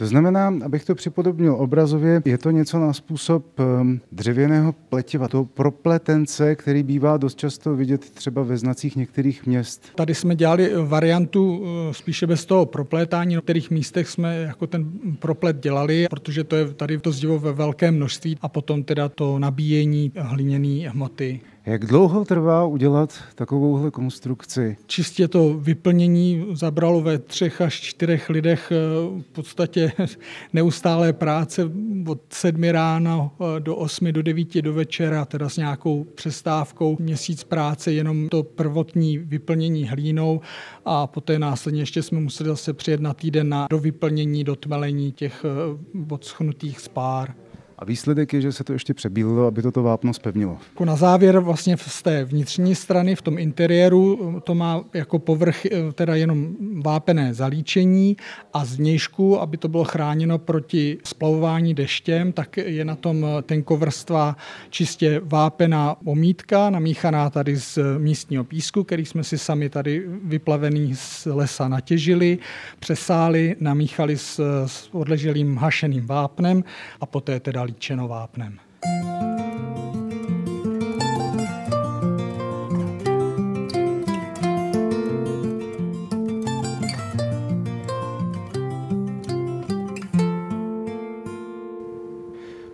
To 0.00 0.06
znamená, 0.06 0.54
abych 0.64 0.84
to 0.84 0.94
připodobnil 0.94 1.54
obrazově, 1.54 2.22
je 2.24 2.38
to 2.38 2.50
něco 2.50 2.78
na 2.78 2.92
způsob 2.92 3.60
ehm, 3.60 4.00
dřevěného 4.12 4.72
pletiva, 4.72 5.28
toho 5.28 5.44
propletence, 5.44 6.56
který 6.56 6.82
bývá 6.82 7.16
dost 7.16 7.38
často 7.38 7.76
vidět 7.76 8.10
třeba 8.10 8.42
ve 8.42 8.56
znacích 8.56 8.96
některých 8.96 9.46
měst. 9.46 9.92
Tady 9.94 10.14
jsme 10.14 10.36
dělali 10.36 10.72
variantu 10.84 11.64
eh, 11.64 11.94
spíše 11.94 12.26
bez 12.26 12.46
toho 12.46 12.66
proplétání, 12.66 13.34
na 13.34 13.40
kterých 13.40 13.70
místech 13.70 14.08
jsme 14.08 14.36
jako 14.36 14.66
ten 14.66 14.90
proplet 15.18 15.62
dělali, 15.62 16.06
protože 16.10 16.44
to 16.44 16.56
je 16.56 16.68
tady 16.74 16.98
to 16.98 17.12
zdivo 17.12 17.38
ve 17.38 17.52
velkém 17.52 17.96
množství 17.96 18.38
a 18.40 18.48
potom 18.48 18.82
teda 18.82 19.08
to 19.08 19.38
nabíjení 19.38 20.12
hliněné 20.16 20.90
hmoty. 20.90 21.40
Jak 21.66 21.86
dlouho 21.86 22.24
trvá 22.24 22.64
udělat 22.64 23.18
takovouhle 23.34 23.90
konstrukci? 23.90 24.76
Čistě 24.86 25.28
to 25.28 25.54
vyplnění 25.54 26.46
zabralo 26.52 27.00
ve 27.00 27.18
třech 27.18 27.60
až 27.60 27.80
čtyřech 27.80 28.30
lidech 28.30 28.72
eh, 28.72 28.76
v 29.20 29.32
podstatě 29.32 29.92
neustálé 30.52 31.12
práce 31.12 31.70
od 32.06 32.20
sedmi 32.30 32.72
ráno 32.72 33.30
eh, 33.40 33.60
do 33.60 33.76
osmi, 33.76 34.12
do 34.12 34.22
devíti 34.22 34.62
do 34.62 34.72
večera, 34.72 35.24
teda 35.24 35.48
s 35.48 35.56
nějakou 35.56 36.04
přestávkou 36.04 36.96
měsíc 37.00 37.44
práce, 37.44 37.92
jenom 37.92 38.28
to 38.28 38.42
prvotní 38.42 39.18
vyplnění 39.18 39.88
hlínou 39.88 40.40
a 40.84 41.06
poté 41.06 41.38
následně 41.38 41.82
ještě 41.82 42.02
jsme 42.02 42.20
museli 42.20 42.48
zase 42.48 42.72
přijet 42.72 43.00
na 43.00 43.14
týden 43.14 43.48
na 43.48 43.66
do 43.70 43.78
vyplnění, 43.78 44.44
do 44.44 44.56
tmelení 44.56 45.12
těch 45.12 45.44
eh, 45.44 46.04
odschnutých 46.10 46.80
spár. 46.80 47.34
A 47.80 47.84
výsledek 47.84 48.32
je, 48.32 48.40
že 48.40 48.52
se 48.52 48.64
to 48.64 48.72
ještě 48.72 48.94
přebílilo, 48.94 49.46
aby 49.46 49.62
toto 49.62 49.82
vápno 49.82 50.14
spevnilo. 50.14 50.58
Jako 50.68 50.84
na 50.84 50.96
závěr 50.96 51.38
vlastně 51.38 51.76
z 51.76 52.02
té 52.02 52.24
vnitřní 52.24 52.74
strany, 52.74 53.14
v 53.14 53.22
tom 53.22 53.38
interiéru, 53.38 54.40
to 54.44 54.54
má 54.54 54.84
jako 54.94 55.18
povrch 55.18 55.66
eh, 55.66 55.92
teda 55.92 56.14
jenom 56.14 56.48
vápené 56.82 57.34
zalíčení 57.34 58.16
a 58.52 58.64
zvnějšku, 58.64 59.40
aby 59.40 59.56
to 59.56 59.68
bylo 59.68 59.84
chráněno 59.84 60.38
proti 60.38 60.98
splavování 61.04 61.74
deštěm, 61.74 62.32
tak 62.32 62.56
je 62.56 62.84
na 62.84 62.96
tom 62.96 63.26
tenkovrstva 63.42 64.36
čistě 64.70 65.20
vápená 65.24 65.96
omítka, 66.04 66.70
namíchaná 66.70 67.30
tady 67.30 67.56
z 67.56 67.78
místního 67.98 68.44
písku, 68.44 68.84
který 68.84 69.06
jsme 69.06 69.24
si 69.24 69.38
sami 69.38 69.68
tady 69.68 70.04
vyplavený 70.24 70.94
z 70.94 71.26
lesa 71.26 71.68
natěžili, 71.68 72.38
přesáli, 72.78 73.56
namíchali 73.60 74.18
s, 74.18 74.64
s 74.66 74.88
odleželým 74.94 75.56
hašeným 75.56 76.06
vápnem 76.06 76.64
a 77.00 77.06
poté 77.06 77.40
teda 77.40 77.69
líčeno 77.70 78.08
vápnem. 78.08 78.58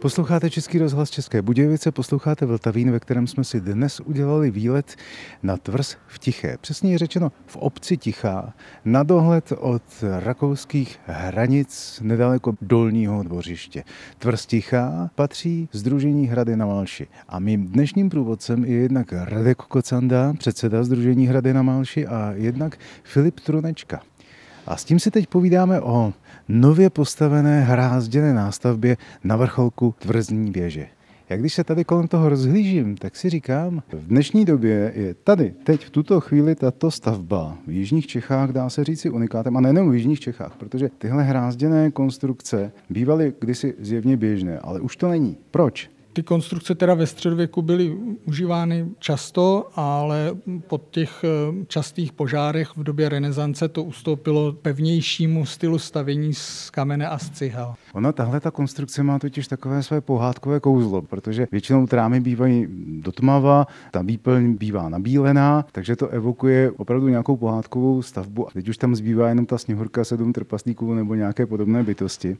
Posloucháte 0.07 0.51
Český 0.51 0.79
rozhlas 0.79 1.11
České 1.11 1.43
Budějovice, 1.43 1.93
posloucháte 1.93 2.47
Vltavín, 2.47 2.91
ve 2.91 3.01
kterém 3.01 3.27
jsme 3.27 3.45
si 3.45 3.61
dnes 3.61 4.01
udělali 4.01 4.51
výlet 4.51 4.97
na 5.43 5.57
tvrz 5.57 5.97
v 6.07 6.19
Tiché. 6.19 6.57
Přesně 6.61 6.99
řečeno 6.99 7.33
v 7.47 7.57
obci 7.57 7.97
Tichá, 7.97 8.55
na 8.85 9.03
dohled 9.03 9.53
od 9.59 9.83
rakouských 10.19 10.99
hranic 11.07 12.01
nedaleko 12.05 12.55
dolního 12.61 13.23
dvořiště. 13.23 13.85
Tvrz 14.19 14.47
Tichá 14.47 15.11
patří 15.15 15.69
Združení 15.73 16.27
Hrady 16.27 16.57
na 16.57 16.67
Malši. 16.67 17.07
A 17.29 17.39
mým 17.39 17.67
dnešním 17.67 18.11
průvodcem 18.11 18.65
je 18.65 18.77
jednak 18.77 19.13
Radek 19.13 19.59
Kocanda, 19.59 20.35
předseda 20.39 20.85
Združení 20.85 21.27
Hrady 21.27 21.53
na 21.55 21.63
Malši 21.63 22.07
a 22.07 22.33
jednak 22.37 22.79
Filip 23.03 23.41
Trunečka. 23.41 24.01
A 24.67 24.77
s 24.77 24.85
tím 24.85 25.01
si 25.01 25.11
teď 25.11 25.27
povídáme 25.27 25.81
o 25.81 26.13
nově 26.49 26.91
postavené 26.91 27.61
hrázděné 27.61 28.35
nástavbě 28.35 28.97
na 29.25 29.37
vrcholku 29.37 29.95
tvrzní 29.99 30.51
věže. 30.51 30.87
Jak 31.29 31.41
když 31.41 31.55
se 31.55 31.65
tady 31.65 31.85
kolem 31.85 32.09
toho 32.09 32.29
rozhlížím, 32.29 32.97
tak 32.97 33.17
si 33.17 33.31
říkám, 33.31 33.83
v 33.93 34.07
dnešní 34.07 34.45
době 34.45 34.93
je 34.97 35.15
tady, 35.15 35.55
teď 35.65 35.85
v 35.85 35.91
tuto 35.91 36.21
chvíli 36.21 36.55
tato 36.55 36.91
stavba 36.91 37.59
v 37.67 37.71
Jižních 37.71 38.07
Čechách 38.07 38.53
dá 38.53 38.71
se 38.71 38.85
říci 38.85 39.11
unikátem, 39.11 39.57
a 39.57 39.61
nejenom 39.61 39.91
v 39.91 39.95
Jižních 39.95 40.21
Čechách, 40.21 40.57
protože 40.57 40.91
tyhle 40.99 41.23
hrázděné 41.23 41.91
konstrukce 41.91 42.73
bývaly 42.91 43.33
kdysi 43.41 43.75
zjevně 43.79 44.17
běžné, 44.17 44.59
ale 44.59 44.81
už 44.81 44.97
to 44.97 45.09
není. 45.09 45.37
Proč? 45.51 45.91
Ty 46.17 46.23
konstrukce 46.23 46.75
teda 46.75 46.95
ve 46.95 47.07
středověku 47.07 47.63
byly 47.63 47.97
užívány 48.25 48.87
často, 48.99 49.69
ale 49.75 50.31
po 50.67 50.81
těch 50.91 51.25
eh, 51.25 51.65
častých 51.67 52.13
požárech 52.13 52.77
v 52.77 52.83
době 52.83 53.09
renesance 53.09 53.69
to 53.69 53.83
ustoupilo 53.83 54.53
pevnějšímu 54.53 55.47
stylu 55.47 55.79
stavění 55.79 56.35
z 56.35 56.71
kamene 56.71 57.09
a 57.09 57.19
z 57.19 57.31
cihel. 57.31 57.75
Ona 57.93 58.13
tahle 58.13 58.41
ta 58.41 58.51
konstrukce 58.51 59.03
má 59.03 59.19
totiž 59.19 59.49
takové 59.49 59.83
své 59.83 60.01
pohádkové 60.01 60.61
kouzlo, 60.61 61.03
protože 61.03 61.47
většinou 61.53 61.87
trámy 61.87 62.21
bývají 62.21 62.67
do 63.03 63.13
tmava, 63.13 63.67
ta 63.91 64.03
výplň 64.03 64.57
bývá 64.57 64.89
nabílená, 64.89 65.67
takže 65.73 65.97
to 65.97 66.09
evokuje 66.09 66.71
opravdu 66.71 67.09
nějakou 67.09 67.37
pohádkovou 67.37 68.03
stavbu. 68.03 68.49
A 68.49 68.51
teď 68.51 68.69
už 68.69 68.77
tam 68.77 68.97
zbývá 68.97 69.29
jenom 69.29 69.47
ta 69.47 69.59
sněhurka 69.59 70.05
sedm 70.05 70.33
trpaslíků 70.33 70.95
nebo 70.95 71.15
nějaké 71.15 71.47
podobné 71.47 71.83
bytosti. 71.83 72.37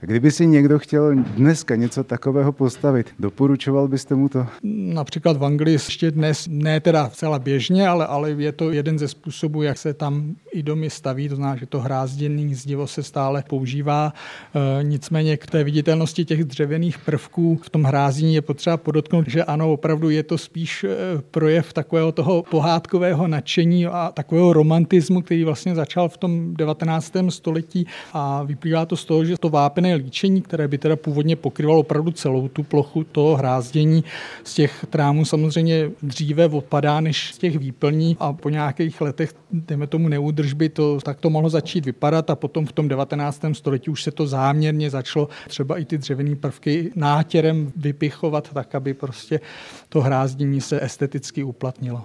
Kdyby 0.00 0.30
si 0.30 0.46
někdo 0.46 0.78
chtěl 0.78 1.14
dneska 1.14 1.76
něco 1.76 2.04
takového 2.04 2.52
postavit, 2.52 3.15
Doporučoval 3.18 3.88
byste 3.88 4.14
mu 4.14 4.28
to? 4.28 4.46
Například 4.62 5.36
v 5.36 5.44
Anglii 5.44 5.74
ještě 5.74 6.10
dnes, 6.10 6.48
ne 6.50 6.80
teda 6.80 7.08
celá 7.08 7.38
běžně, 7.38 7.88
ale, 7.88 8.06
ale 8.06 8.30
je 8.30 8.52
to 8.52 8.70
jeden 8.72 8.98
ze 8.98 9.08
způsobů, 9.08 9.62
jak 9.62 9.78
se 9.78 9.94
tam 9.94 10.34
i 10.52 10.62
domy 10.62 10.90
staví, 10.90 11.28
to 11.28 11.36
znamená, 11.36 11.56
že 11.56 11.66
to 11.66 11.80
hrázděný 11.80 12.54
zdivo 12.54 12.86
se 12.86 13.02
stále 13.02 13.44
používá. 13.48 14.12
E, 14.54 14.84
nicméně 14.84 15.36
k 15.36 15.46
té 15.46 15.64
viditelnosti 15.64 16.24
těch 16.24 16.44
dřevěných 16.44 16.98
prvků 16.98 17.60
v 17.62 17.70
tom 17.70 17.82
hrázdění 17.82 18.34
je 18.34 18.42
potřeba 18.42 18.76
podotknout, 18.76 19.28
že 19.28 19.44
ano, 19.44 19.72
opravdu 19.72 20.10
je 20.10 20.22
to 20.22 20.38
spíš 20.38 20.84
e, 20.84 20.88
projev 21.30 21.72
takového 21.72 22.12
toho 22.12 22.42
pohádkového 22.50 23.28
nadšení 23.28 23.86
a 23.86 24.12
takového 24.14 24.52
romantismu, 24.52 25.22
který 25.22 25.44
vlastně 25.44 25.74
začal 25.74 26.08
v 26.08 26.16
tom 26.16 26.54
19. 26.54 27.12
století 27.28 27.86
a 28.12 28.42
vyplývá 28.42 28.86
to 28.86 28.96
z 28.96 29.04
toho, 29.04 29.24
že 29.24 29.38
to 29.38 29.48
vápené 29.48 29.94
líčení, 29.94 30.42
které 30.42 30.68
by 30.68 30.78
teda 30.78 30.96
původně 30.96 31.36
pokryvalo 31.36 31.80
opravdu 31.80 32.10
celou 32.10 32.48
tu 32.48 32.62
plochu 32.62 33.05
toho 33.12 33.36
hrázdění 33.36 34.04
z 34.44 34.54
těch 34.54 34.66
těch 34.66 34.86
trámů 34.90 35.24
samozřejmě 35.24 35.90
dříve 36.02 36.46
odpadá 36.46 37.00
než 37.00 37.34
z 37.34 37.38
těch 37.38 37.58
výplní 37.58 38.16
a 38.20 38.32
po 38.32 38.50
nějakých 38.50 39.00
letech, 39.00 39.34
dejme 39.52 39.86
tomu 39.86 40.08
neúdržby, 40.08 40.68
to, 40.68 41.00
tak 41.00 41.20
to 41.20 41.30
mohlo 41.30 41.50
začít 41.50 41.86
vypadat 41.86 42.30
a 42.30 42.36
potom 42.36 42.66
v 42.66 42.72
tom 42.72 42.88
19. 42.88 43.44
století 43.52 43.90
už 43.90 44.02
se 44.02 44.10
to 44.10 44.26
záměrně 44.26 44.90
začalo 44.90 45.28
třeba 45.48 45.78
i 45.78 45.84
ty 45.84 45.98
dřevěné 45.98 46.36
prvky 46.36 46.92
nátěrem 46.94 47.72
vypichovat 47.76 48.50
tak, 48.54 48.74
aby 48.74 48.94
prostě 48.94 49.40
to 49.88 50.00
hrázdění 50.00 50.60
se 50.60 50.84
esteticky 50.84 51.42
uplatnilo. 51.42 52.02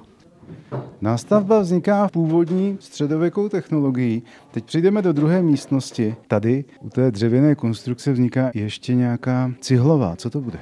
Nástavba 1.01 1.59
vzniká 1.59 2.07
v 2.07 2.11
původní 2.11 2.77
středověkou 2.79 3.49
technologií. 3.49 4.23
Teď 4.51 4.65
přijdeme 4.65 5.01
do 5.01 5.13
druhé 5.13 5.41
místnosti. 5.41 6.15
Tady 6.27 6.65
u 6.81 6.89
té 6.89 7.11
dřevěné 7.11 7.55
konstrukce 7.55 8.13
vzniká 8.13 8.51
ještě 8.53 8.95
nějaká 8.95 9.51
cihlová. 9.61 10.15
Co 10.15 10.29
to 10.29 10.41
bude? 10.41 10.59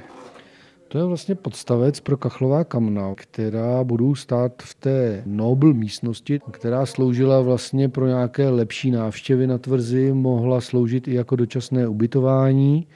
To 0.90 0.98
je 0.98 1.04
vlastně 1.04 1.34
podstavec 1.34 2.00
pro 2.00 2.16
kachlová 2.16 2.64
kamna, 2.64 3.14
která 3.14 3.84
budou 3.84 4.14
stát 4.14 4.52
v 4.62 4.74
té 4.74 5.22
nobl 5.26 5.74
místnosti, 5.74 6.40
která 6.50 6.86
sloužila 6.86 7.40
vlastně 7.40 7.88
pro 7.88 8.06
nějaké 8.06 8.48
lepší 8.48 8.90
návštěvy 8.90 9.46
na 9.46 9.58
tvrzi, 9.58 10.12
mohla 10.12 10.60
sloužit 10.60 11.08
i 11.08 11.14
jako 11.14 11.36
dočasné 11.36 11.88
ubytování 11.88 12.86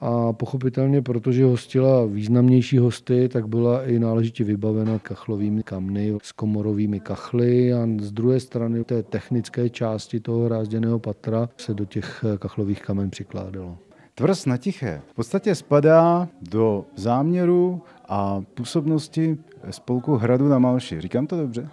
a 0.00 0.32
pochopitelně, 0.32 1.02
protože 1.02 1.44
hostila 1.44 2.06
významnější 2.06 2.78
hosty, 2.78 3.28
tak 3.28 3.48
byla 3.48 3.84
i 3.84 3.98
náležitě 3.98 4.44
vybavena 4.44 4.98
kachlovými 4.98 5.62
kamny 5.62 6.18
s 6.22 6.32
komorovými 6.32 7.00
kachly 7.00 7.72
a 7.72 7.88
z 8.00 8.12
druhé 8.12 8.40
strany 8.40 8.84
té 8.84 9.02
technické 9.02 9.68
části 9.68 10.20
toho 10.20 10.48
rázděného 10.48 10.98
patra 10.98 11.48
se 11.56 11.74
do 11.74 11.84
těch 11.84 12.24
kachlových 12.38 12.82
kamen 12.82 13.10
přikládalo. 13.10 13.78
Tvrz 14.14 14.46
na 14.46 14.56
Tiché 14.56 15.02
v 15.06 15.14
podstatě 15.14 15.54
spadá 15.54 16.28
do 16.50 16.84
záměru 16.96 17.82
a 18.08 18.40
působnosti 18.54 19.38
spolku 19.70 20.16
Hradu 20.16 20.48
na 20.48 20.58
Malši. 20.58 21.00
Říkám 21.00 21.26
to 21.26 21.36
dobře? 21.36 21.68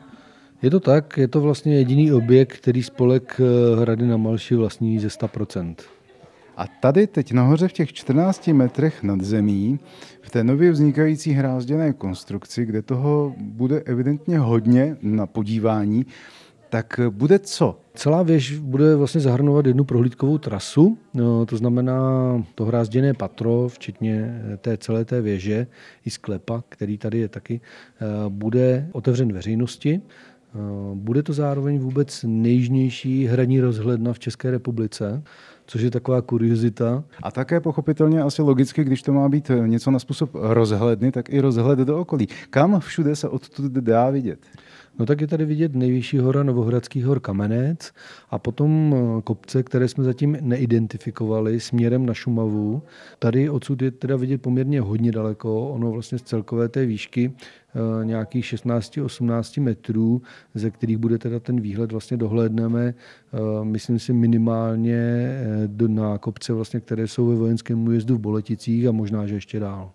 Je 0.62 0.70
to 0.70 0.80
tak, 0.80 1.18
je 1.18 1.28
to 1.28 1.42
vlastně 1.42 1.76
jediný 1.76 2.12
objekt, 2.14 2.58
který 2.58 2.84
spolek 2.84 3.42
Hrady 3.80 4.08
na 4.08 4.18
Malši 4.18 4.56
vlastní 4.56 5.00
ze 5.00 5.08
100%. 5.08 5.76
A 6.58 6.66
tady 6.80 7.08
teď 7.08 7.32
nahoře 7.32 7.68
v 7.68 7.74
těch 7.74 7.94
14 7.94 8.48
metrech 8.48 9.04
nad 9.04 9.22
zemí, 9.22 9.80
v 10.22 10.30
té 10.30 10.44
nově 10.44 10.72
vznikající 10.72 11.32
hrázděné 11.32 11.94
konstrukci, 11.94 12.66
kde 12.66 12.82
toho 12.82 13.36
bude 13.38 13.80
evidentně 13.86 14.40
hodně 14.40 14.98
na 15.02 15.26
podívání, 15.26 16.06
tak 16.70 17.00
bude 17.10 17.40
co? 17.40 17.80
Celá 17.94 18.24
věž 18.24 18.60
bude 18.60 18.96
vlastně 18.96 19.22
zahrnovat 19.22 19.66
jednu 19.66 19.84
prohlídkovou 19.84 20.38
trasu, 20.38 20.98
no, 21.14 21.46
to 21.46 21.58
znamená 21.58 22.02
to 22.56 22.66
hrázděné 22.66 23.14
patro, 23.14 23.68
včetně 23.68 24.42
té 24.62 24.78
celé 24.78 25.06
té 25.06 25.22
věže 25.22 25.68
i 26.06 26.10
sklepa, 26.10 26.64
který 26.70 26.98
tady 26.98 27.18
je 27.18 27.28
taky, 27.28 27.62
eh, 28.02 28.06
bude 28.30 28.90
otevřen 28.92 29.34
veřejnosti. 29.34 30.02
Eh, 30.02 30.58
bude 30.94 31.24
to 31.24 31.34
zároveň 31.34 31.80
vůbec 31.80 32.26
nejjižnější 32.28 33.26
hraní 33.26 33.60
rozhledna 33.60 34.14
v 34.14 34.20
České 34.20 34.52
republice 34.52 35.24
což 35.70 35.82
je 35.82 35.92
taková 35.92 36.22
kuriozita. 36.22 37.04
A 37.24 37.32
také 37.32 37.60
pochopitelně 37.60 38.22
asi 38.22 38.42
logicky, 38.42 38.84
když 38.84 39.02
to 39.02 39.14
má 39.14 39.30
být 39.30 39.52
něco 39.66 39.92
na 39.92 40.00
způsob 40.00 40.30
rozhledny, 40.34 41.12
tak 41.12 41.30
i 41.30 41.40
rozhled 41.40 41.80
do 41.80 42.00
okolí. 42.00 42.28
Kam 42.50 42.80
všude 42.80 43.16
se 43.16 43.30
odtud 43.30 43.72
dá 43.72 44.10
vidět? 44.10 44.40
No 45.00 45.06
tak 45.06 45.22
je 45.22 45.28
tady 45.28 45.46
vidět 45.46 45.76
nejvyšší 45.76 46.18
hora 46.18 46.44
Novohradský 46.44 47.04
hor 47.04 47.20
Kamenec 47.20 47.92
a 48.30 48.40
potom 48.40 48.96
eh, 48.96 49.22
kopce, 49.22 49.64
které 49.64 49.88
jsme 49.88 50.04
zatím 50.04 50.38
neidentifikovali 50.42 51.60
směrem 51.60 52.06
na 52.06 52.14
Šumavu. 52.14 52.82
Tady 53.20 53.50
odsud 53.50 53.82
je 53.82 53.92
teda 53.92 54.16
vidět 54.16 54.42
poměrně 54.42 54.82
hodně 54.82 55.12
daleko, 55.12 55.70
ono 55.70 55.92
vlastně 55.92 56.18
z 56.18 56.22
celkové 56.22 56.70
té 56.70 56.86
výšky 56.86 57.32
eh, 57.32 58.06
nějakých 58.06 58.46
16-18 58.46 59.62
metrů, 59.62 60.22
ze 60.56 60.72
kterých 60.72 60.98
bude 60.98 61.18
teda 61.18 61.40
ten 61.40 61.62
výhled 61.62 61.92
vlastně 61.92 62.18
dohlédneme, 62.18 62.94
eh, 62.94 63.38
myslím 63.64 64.00
si 64.00 64.14
minimálně 64.14 65.30
na 65.88 66.18
kopce, 66.18 66.54
vlastně, 66.54 66.80
které 66.80 67.08
jsou 67.08 67.28
ve 67.28 67.36
vojenském 67.36 67.88
újezdu 67.88 68.16
v 68.16 68.20
Boleticích 68.20 68.88
a 68.88 68.92
možná, 68.92 69.28
že 69.28 69.36
ještě 69.36 69.60
dál. 69.60 69.92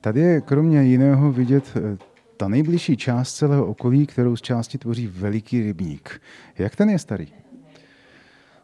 Tady 0.00 0.20
je 0.20 0.40
kromě 0.40 0.82
jiného 0.82 1.32
vidět 1.32 1.74
ta 2.36 2.48
nejbližší 2.48 2.96
část 2.96 3.34
celého 3.34 3.66
okolí, 3.66 4.06
kterou 4.06 4.36
z 4.36 4.42
části 4.42 4.78
tvoří 4.78 5.06
veliký 5.06 5.62
rybník. 5.62 6.20
Jak 6.58 6.76
ten 6.76 6.90
je 6.90 6.98
starý? 6.98 7.26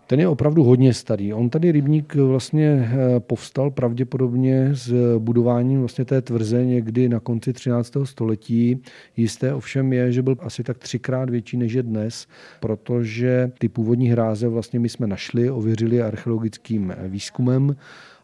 Ten 0.06 0.20
je 0.20 0.28
opravdu 0.28 0.64
hodně 0.64 0.94
starý. 0.94 1.32
On 1.32 1.50
tady 1.50 1.72
rybník 1.72 2.14
vlastně 2.14 2.90
eh, 2.92 3.20
povstal 3.20 3.70
pravděpodobně 3.70 4.68
s 4.72 5.18
budováním 5.18 5.80
vlastně 5.80 6.04
té 6.04 6.22
tvrze 6.22 6.64
někdy 6.64 7.08
na 7.08 7.20
konci 7.20 7.52
13. 7.52 7.92
století. 8.04 8.82
Jisté 9.16 9.54
ovšem 9.54 9.92
je, 9.92 10.12
že 10.12 10.22
byl 10.22 10.36
asi 10.40 10.62
tak 10.62 10.78
třikrát 10.78 11.30
větší 11.30 11.56
než 11.56 11.72
je 11.72 11.82
dnes, 11.82 12.26
protože 12.60 13.52
ty 13.58 13.68
původní 13.68 14.08
hráze 14.08 14.48
vlastně 14.48 14.80
my 14.80 14.88
jsme 14.88 15.06
našli, 15.06 15.50
ověřili 15.50 16.02
archeologickým 16.02 16.94
výzkumem 17.08 17.76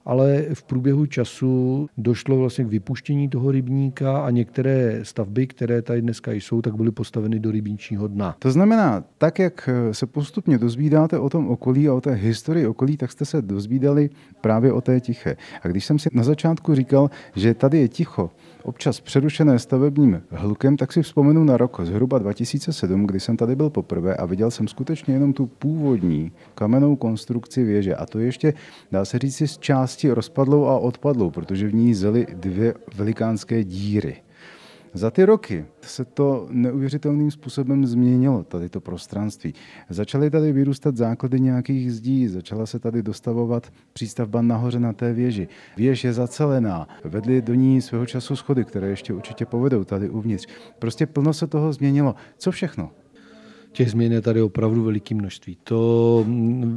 ale 0.08 0.46
v 0.54 0.62
průběhu 0.62 1.06
času 1.06 1.86
došlo 1.98 2.38
vlastně 2.38 2.64
k 2.64 2.68
vypuštění 2.68 3.28
toho 3.28 3.50
rybníka 3.50 4.18
a 4.18 4.30
některé 4.30 5.00
stavby, 5.02 5.46
které 5.46 5.82
tady 5.82 6.02
dneska 6.02 6.32
jsou, 6.32 6.62
tak 6.62 6.76
byly 6.76 6.90
postaveny 6.90 7.40
do 7.40 7.50
rybníčního 7.50 8.08
dna. 8.08 8.36
To 8.38 8.50
znamená, 8.50 9.04
tak 9.18 9.38
jak 9.38 9.68
se 9.92 10.06
postupně 10.06 10.58
dozvídáte 10.58 11.18
o 11.18 11.30
tom 11.30 11.48
okolí 11.48 11.88
a 11.88 11.94
o 11.94 12.00
té 12.00 12.14
historii 12.14 12.66
okolí, 12.66 12.96
tak 12.96 13.12
jste 13.12 13.24
se 13.24 13.42
dozvídali 13.42 14.10
právě 14.40 14.72
o 14.72 14.80
té 14.80 15.00
tiché. 15.00 15.36
A 15.62 15.68
když 15.68 15.84
jsem 15.84 15.98
si 15.98 16.08
na 16.12 16.22
začátku 16.22 16.74
říkal, 16.74 17.10
že 17.36 17.54
tady 17.54 17.78
je 17.78 17.88
ticho, 17.88 18.30
občas 18.62 19.00
přerušené 19.00 19.58
stavebním 19.58 20.22
hlukem, 20.30 20.76
tak 20.76 20.92
si 20.92 21.02
vzpomenu 21.02 21.44
na 21.44 21.56
rok 21.56 21.80
zhruba 21.84 22.18
2007, 22.18 23.06
kdy 23.06 23.20
jsem 23.20 23.36
tady 23.36 23.56
byl 23.56 23.70
poprvé 23.70 24.16
a 24.16 24.26
viděl 24.26 24.50
jsem 24.50 24.68
skutečně 24.68 25.14
jenom 25.14 25.32
tu 25.32 25.46
původní 25.46 26.32
kamennou 26.54 26.96
konstrukci 26.96 27.64
věže. 27.64 27.94
A 27.94 28.06
to 28.06 28.18
ještě, 28.18 28.54
dá 28.92 29.04
se 29.04 29.18
říct, 29.18 29.42
z 29.46 29.58
části 29.98 30.14
rozpadlou 30.14 30.64
a 30.64 30.78
odpadlou, 30.78 31.30
protože 31.30 31.68
v 31.68 31.74
ní 31.74 31.94
zely 31.94 32.26
dvě 32.34 32.74
velikánské 32.94 33.64
díry. 33.64 34.22
Za 34.94 35.10
ty 35.10 35.24
roky 35.24 35.64
se 35.80 36.04
to 36.04 36.46
neuvěřitelným 36.50 37.30
způsobem 37.30 37.86
změnilo, 37.86 38.44
tady 38.44 38.68
to 38.68 38.80
prostranství. 38.80 39.54
Začaly 39.90 40.30
tady 40.30 40.52
vyrůstat 40.52 40.96
základy 40.96 41.40
nějakých 41.40 41.92
zdí, 41.92 42.28
začala 42.28 42.66
se 42.66 42.78
tady 42.78 43.02
dostavovat 43.02 43.72
přístavba 43.92 44.42
nahoře 44.42 44.80
na 44.80 44.92
té 44.92 45.12
věži. 45.12 45.48
Věž 45.76 46.04
je 46.04 46.12
zacelená, 46.12 46.88
vedly 47.04 47.42
do 47.42 47.54
ní 47.54 47.82
svého 47.82 48.06
času 48.06 48.36
schody, 48.36 48.64
které 48.64 48.88
ještě 48.88 49.12
určitě 49.12 49.46
povedou 49.46 49.84
tady 49.84 50.10
uvnitř. 50.10 50.46
Prostě 50.78 51.06
plno 51.06 51.32
se 51.32 51.46
toho 51.46 51.72
změnilo. 51.72 52.14
Co 52.38 52.50
všechno? 52.50 52.90
Těch 53.78 53.90
změn 53.90 54.12
je 54.12 54.20
tady 54.20 54.42
opravdu 54.42 54.84
veliké 54.84 55.14
množství. 55.14 55.56
To 55.64 56.24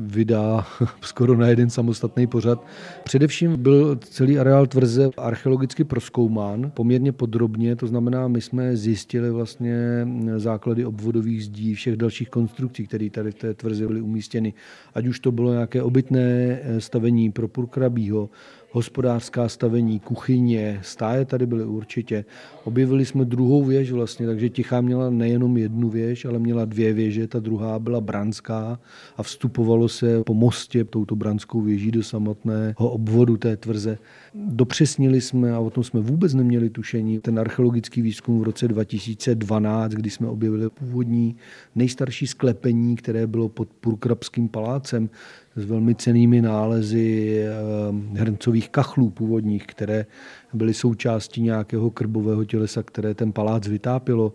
vydá 0.05 0.65
skoro 1.01 1.37
na 1.37 1.47
jeden 1.47 1.69
samostatný 1.69 2.27
pořad. 2.27 2.65
Především 3.03 3.57
byl 3.57 3.95
celý 3.95 4.39
areál 4.39 4.67
tvrze 4.67 5.09
archeologicky 5.17 5.83
proskoumán 5.83 6.71
poměrně 6.73 7.11
podrobně, 7.11 7.75
to 7.75 7.87
znamená, 7.87 8.27
my 8.27 8.41
jsme 8.41 8.77
zjistili 8.77 9.31
vlastně 9.31 10.07
základy 10.37 10.85
obvodových 10.85 11.45
zdí, 11.45 11.73
všech 11.73 11.95
dalších 11.95 12.29
konstrukcí, 12.29 12.87
které 12.87 13.09
tady 13.09 13.31
v 13.31 13.35
té 13.35 13.53
tvrze 13.53 13.87
byly 13.87 14.01
umístěny. 14.01 14.53
Ať 14.93 15.07
už 15.07 15.19
to 15.19 15.31
bylo 15.31 15.51
nějaké 15.51 15.83
obytné 15.83 16.59
stavení 16.79 17.31
pro 17.31 17.47
purkrabího, 17.47 18.29
hospodářská 18.71 19.49
stavení, 19.49 19.99
kuchyně, 19.99 20.79
stáje 20.83 21.25
tady 21.25 21.45
byly 21.45 21.65
určitě. 21.65 22.25
Objevili 22.63 23.05
jsme 23.05 23.25
druhou 23.25 23.63
věž 23.63 23.91
vlastně, 23.91 24.25
takže 24.25 24.49
Tichá 24.49 24.81
měla 24.81 25.09
nejenom 25.09 25.57
jednu 25.57 25.89
věž, 25.89 26.25
ale 26.25 26.39
měla 26.39 26.65
dvě 26.65 26.93
věže. 26.93 27.27
Ta 27.27 27.39
druhá 27.39 27.79
byla 27.79 28.01
branská 28.01 28.79
a 29.17 29.23
vstupovalo 29.23 29.89
se 29.89 30.23
po 30.23 30.33
mostě 30.33 30.83
touto 30.83 31.15
branskou 31.15 31.61
věží 31.61 31.91
do 31.91 32.03
samotného 32.03 32.89
obvodu 32.91 33.37
té 33.37 33.57
tvrze. 33.57 33.97
Dopřesnili 34.35 35.21
jsme, 35.21 35.51
a 35.51 35.59
o 35.59 35.69
tom 35.69 35.83
jsme 35.83 35.99
vůbec 35.99 36.33
neměli 36.33 36.69
tušení, 36.69 37.19
ten 37.19 37.39
archeologický 37.39 38.01
výzkum 38.01 38.39
v 38.39 38.43
roce 38.43 38.67
2012, 38.67 39.91
kdy 39.91 40.09
jsme 40.09 40.27
objevili 40.27 40.69
původní 40.69 41.35
nejstarší 41.75 42.27
sklepení, 42.27 42.95
které 42.95 43.27
bylo 43.27 43.49
pod 43.49 43.69
Purkrabským 43.73 44.49
palácem, 44.49 45.09
s 45.55 45.65
velmi 45.65 45.95
cenými 45.95 46.41
nálezy 46.41 47.39
eh, 47.39 48.19
hrncových 48.19 48.69
kachlů 48.69 49.09
původních, 49.09 49.67
které 49.67 50.05
byly 50.53 50.73
součástí 50.73 51.41
nějakého 51.41 51.91
krbového 51.91 52.45
tělesa, 52.45 52.83
které 52.83 53.13
ten 53.13 53.31
palác 53.31 53.67
vytápilo. 53.67 54.33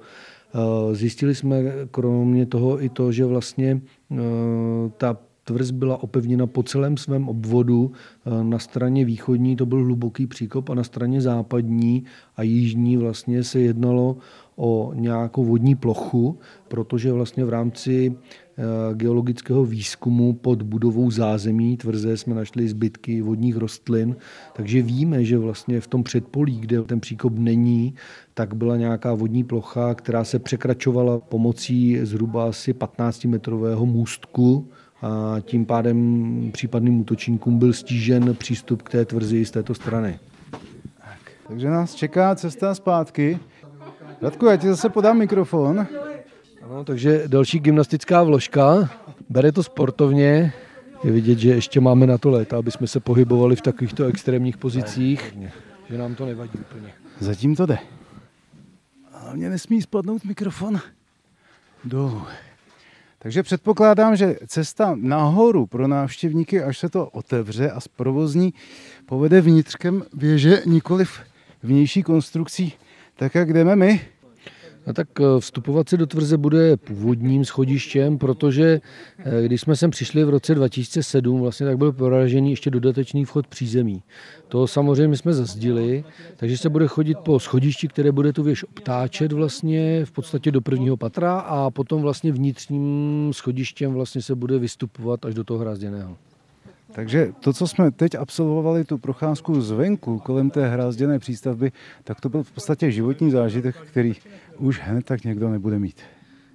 Eh, 0.55 0.95
zjistili 0.95 1.35
jsme 1.35 1.63
kromě 1.91 2.47
toho 2.47 2.85
i 2.85 2.89
to, 2.89 3.13
že 3.13 3.25
vlastně 3.25 3.81
eh, 4.13 4.17
ta 4.97 5.17
Tvrz 5.49 5.71
byla 5.71 6.03
opevněna 6.03 6.47
po 6.47 6.63
celém 6.63 6.97
svém 6.97 7.29
obvodu. 7.29 7.93
Na 8.43 8.59
straně 8.59 9.05
východní 9.05 9.57
to 9.57 9.67
byl 9.67 9.85
hluboký 9.85 10.27
příkop 10.27 10.71
a 10.71 10.75
na 10.75 10.85
straně 10.85 11.21
západní 11.21 12.05
a 12.37 12.43
jižní 12.43 12.97
vlastně 12.97 13.45
se 13.45 13.61
jednalo 13.61 14.17
o 14.57 14.93
nějakou 14.95 15.45
vodní 15.45 15.75
plochu, 15.75 16.39
protože 16.69 17.13
vlastně 17.13 17.45
v 17.45 17.49
rámci 17.49 18.17
eh, 18.17 18.63
geologického 18.95 19.65
výzkumu 19.65 20.33
pod 20.33 20.63
budovou 20.63 21.11
zázemí 21.11 21.77
tvrze 21.77 22.17
jsme 22.17 22.35
našli 22.35 22.69
zbytky 22.69 23.23
vodních 23.23 23.57
rostlin, 23.57 24.17
takže 24.53 24.83
víme, 24.83 25.25
že 25.25 25.39
vlastně 25.39 25.81
v 25.81 25.87
tom 25.87 26.03
předpolí, 26.03 26.61
kde 26.61 26.83
ten 26.83 27.01
příkop 27.01 27.33
není, 27.39 27.95
tak 28.35 28.55
byla 28.55 28.77
nějaká 28.77 29.15
vodní 29.15 29.45
plocha, 29.45 29.95
která 29.95 30.25
se 30.25 30.39
překračovala 30.39 31.19
pomocí 31.19 31.99
zhruba 32.03 32.49
asi 32.49 32.73
15-metrového 32.73 33.87
můstku 33.87 34.69
a 35.03 35.37
tím 35.41 35.67
pádem 35.67 36.51
případným 36.53 37.01
útočníkům 37.01 37.59
byl 37.59 37.73
stížen 37.73 38.35
přístup 38.35 38.83
k 38.83 38.91
té 38.91 39.05
tvrzi 39.05 39.45
z 39.45 39.51
této 39.51 39.75
strany. 39.75 40.19
Tak, 40.99 41.19
takže 41.49 41.69
nás 41.69 41.95
čeká 41.95 42.35
cesta 42.35 42.75
zpátky. 42.75 43.39
Radku, 44.23 44.47
já 44.47 44.57
ti 44.57 44.69
zase 44.69 44.89
podám 44.89 45.19
mikrofon. 45.19 45.87
Ano, 46.63 46.85
takže 46.85 47.23
další 47.27 47.59
gymnastická 47.59 48.23
vložka. 48.23 48.91
Bere 49.29 49.53
to 49.53 49.63
sportovně. 49.63 50.53
Je 51.05 51.13
vidět, 51.13 51.39
že 51.39 51.51
ještě 51.51 51.81
máme 51.81 52.07
na 52.07 52.19
to 52.19 52.31
léta, 52.31 52.59
aby 52.59 52.71
jsme 52.71 52.87
se 52.87 53.01
pohybovali 53.01 53.57
v 53.57 53.61
takovýchto 53.61 54.05
extrémních 54.05 54.57
pozicích, 54.57 55.39
že 55.91 55.99
nám 55.99 56.15
to 56.15 56.27
nevadí 56.27 56.59
úplně. 56.59 56.93
Zatím 57.21 57.57
to 57.57 57.67
jde. 57.67 57.79
Ale 59.13 59.37
mě 59.37 59.51
nesmí 59.51 59.83
spadnout 59.83 60.25
mikrofon 60.25 60.81
dolů. 61.85 62.23
Takže 63.19 63.43
předpokládám, 63.43 64.17
že 64.17 64.37
cesta 64.47 64.97
nahoru 65.01 65.67
pro 65.67 65.89
návštěvníky, 65.89 66.63
až 66.63 66.79
se 66.79 66.89
to 66.89 67.07
otevře 67.07 67.71
a 67.71 67.81
zprovozní, 67.81 68.55
povede 69.07 69.41
vnitřkem 69.41 70.03
věže, 70.15 70.63
nikoliv 70.67 71.21
vnější 71.63 72.03
konstrukcí 72.03 72.73
tak 73.17 73.35
jak 73.35 73.53
jdeme 73.53 73.77
my? 73.77 74.01
No 74.87 74.93
tak 74.93 75.09
eh, 75.21 75.41
vstupovat 75.41 75.89
se 75.89 75.97
do 75.97 76.07
tvrze 76.07 76.37
bude 76.37 76.77
původním 76.77 77.45
schodištěm, 77.45 78.19
protože 78.19 78.81
eh, 79.19 79.43
když 79.43 79.61
jsme 79.61 79.77
sem 79.77 79.91
přišli 79.91 80.25
v 80.25 80.29
roce 80.29 80.55
2007, 80.55 81.41
vlastně 81.41 81.67
tak 81.67 81.79
byl 81.79 81.93
poražený 81.93 82.51
ještě 82.51 82.71
dodatečný 82.71 83.25
vchod 83.25 83.47
přízemí. 83.47 84.03
To 84.49 84.67
samozřejmě 84.67 85.17
jsme 85.17 85.33
zazdili, 85.33 86.05
takže 86.37 86.59
se 86.59 86.69
bude 86.69 86.87
chodit 86.87 87.19
po 87.19 87.41
schodišti, 87.41 87.89
které 87.89 88.13
bude 88.13 88.33
tu 88.33 88.43
věž 88.43 88.65
obtáčet 88.65 89.33
vlastně 89.33 90.05
v 90.05 90.13
podstatě 90.13 90.51
do 90.51 90.61
prvního 90.61 90.97
patra 90.97 91.39
a 91.39 91.71
potom 91.71 92.03
vlastně 92.03 92.33
vnitřním 92.33 93.31
schodištěm 93.33 93.93
vlastně 93.93 94.23
se 94.23 94.35
bude 94.35 94.59
vystupovat 94.59 95.25
až 95.25 95.35
do 95.35 95.45
toho 95.45 95.61
hrázděného. 95.61 96.17
Takže 96.97 97.33
to, 97.41 97.53
co 97.53 97.69
jsme 97.69 97.91
teď 97.91 98.15
absolvovali, 98.15 98.85
tu 98.85 98.99
procházku 98.99 99.61
zvenku 99.61 100.19
kolem 100.19 100.51
té 100.51 100.69
hrázděné 100.69 101.19
přístavby, 101.19 101.73
tak 102.05 102.21
to 102.21 102.29
byl 102.29 102.43
v 102.43 102.53
podstatě 102.53 102.91
životní 102.91 103.31
zážitek, 103.31 103.77
který 103.77 104.13
už 104.59 104.81
hned 104.81 105.05
tak 105.05 105.25
někdo 105.25 105.51
nebude 105.51 105.79
mít. 105.79 105.97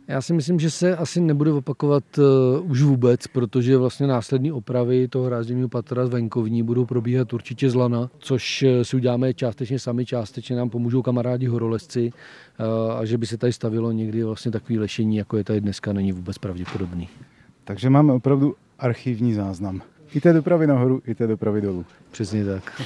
Já 0.08 0.22
si 0.22 0.34
myslím, 0.34 0.60
že 0.60 0.72
se 0.72 0.98
asi 0.98 1.22
nebude 1.22 1.52
opakovat 1.52 2.04
uh, 2.18 2.72
už 2.72 2.82
vůbec, 2.82 3.28
protože 3.28 3.78
vlastně 3.78 4.08
následní 4.08 4.52
opravy 4.52 5.08
toho 5.08 5.26
hrázděného 5.26 5.70
patra 5.70 6.08
z 6.08 6.10
venkovní 6.10 6.64
budou 6.64 6.86
probíhat 6.86 7.34
určitě 7.34 7.70
z 7.70 7.76
lana, 7.76 8.10
což 8.20 8.64
eh, 8.64 8.86
si 8.86 8.96
uděláme 8.96 9.34
částečně 9.34 9.80
sami, 9.80 10.06
částečně 10.06 10.56
nám 10.56 10.70
pomůžou 10.70 11.02
kamarádi 11.02 11.48
horolezci 11.48 12.12
uh, 12.12 12.94
a 12.98 13.06
že 13.06 13.18
by 13.18 13.26
se 13.26 13.38
tady 13.38 13.54
stavilo 13.54 13.92
někdy 13.92 14.24
vlastně 14.24 14.52
takový 14.52 14.80
lešení, 14.80 15.16
jako 15.18 15.38
je 15.38 15.44
tady 15.44 15.62
dneska, 15.62 15.94
není 15.94 16.12
vůbec 16.12 16.38
pravděpodobný. 16.38 17.10
Takže 17.64 17.90
máme 17.90 18.14
opravdu 18.14 18.56
archivní 18.80 19.34
záznam. 19.34 19.82
I 20.14 20.22
té 20.22 20.34
dopravy 20.34 20.68
nahoru, 20.68 21.02
i 21.06 21.16
té 21.16 21.28
dopravy 21.28 21.62
dolů. 21.62 21.86
Přesně 22.12 22.46
tak. 22.46 22.82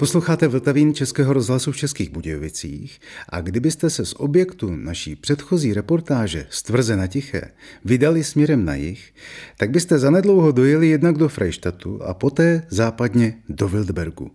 Posloucháte 0.00 0.48
Vltavín 0.48 0.94
Českého 0.94 1.32
rozhlasu 1.32 1.72
v 1.72 1.76
Českých 1.76 2.10
Budějovicích 2.10 3.00
a 3.28 3.40
kdybyste 3.40 3.90
se 3.90 4.04
z 4.04 4.12
objektu 4.12 4.76
naší 4.76 5.16
předchozí 5.16 5.74
reportáže 5.74 6.46
z 6.50 6.62
Tvrze 6.62 6.96
na 6.96 7.06
Tiché 7.06 7.50
vydali 7.84 8.24
směrem 8.24 8.64
na 8.64 8.74
jih, 8.74 9.14
tak 9.56 9.70
byste 9.70 9.98
zanedlouho 9.98 10.52
dojeli 10.52 10.88
jednak 10.88 11.18
do 11.18 11.28
Freištatu 11.28 12.02
a 12.02 12.14
poté 12.14 12.62
západně 12.68 13.38
do 13.48 13.68
Wildbergu. 13.68 14.30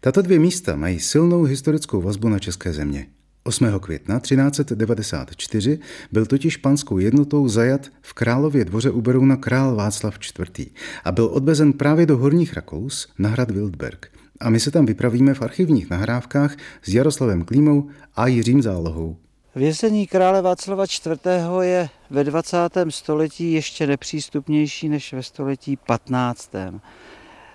Tato 0.00 0.22
dvě 0.22 0.38
místa 0.38 0.76
mají 0.76 1.00
silnou 1.00 1.42
historickou 1.42 2.02
vazbu 2.02 2.28
na 2.28 2.38
české 2.38 2.72
země. 2.72 3.06
8. 3.42 3.78
května 3.80 4.20
1394 4.20 5.78
byl 6.12 6.26
totiž 6.26 6.56
panskou 6.56 6.98
jednotou 6.98 7.48
zajat 7.48 7.90
v 8.02 8.12
Králově 8.12 8.64
dvoře 8.64 8.90
u 8.90 9.00
Berouna 9.00 9.36
král 9.36 9.76
Václav 9.76 10.18
IV. 10.38 10.66
a 11.04 11.12
byl 11.12 11.24
odvezen 11.24 11.72
právě 11.72 12.06
do 12.06 12.18
Horních 12.18 12.54
Rakous 12.54 13.08
na 13.18 13.28
hrad 13.28 13.50
Wildberg. 13.50 14.23
A 14.40 14.50
my 14.50 14.60
se 14.60 14.70
tam 14.70 14.86
vypravíme 14.86 15.34
v 15.34 15.42
archivních 15.42 15.90
nahrávkách 15.90 16.56
s 16.82 16.94
Jaroslavem 16.94 17.44
Klímou 17.44 17.88
a 18.16 18.26
Jiřím 18.26 18.62
Zálohou. 18.62 19.16
Vězení 19.54 20.06
krále 20.06 20.42
Václava 20.42 20.84
IV. 20.84 21.26
je 21.60 21.88
ve 22.10 22.24
20. 22.24 22.56
století 22.88 23.52
ještě 23.52 23.86
nepřístupnější 23.86 24.88
než 24.88 25.12
ve 25.12 25.22
století 25.22 25.76
15. 25.76 26.50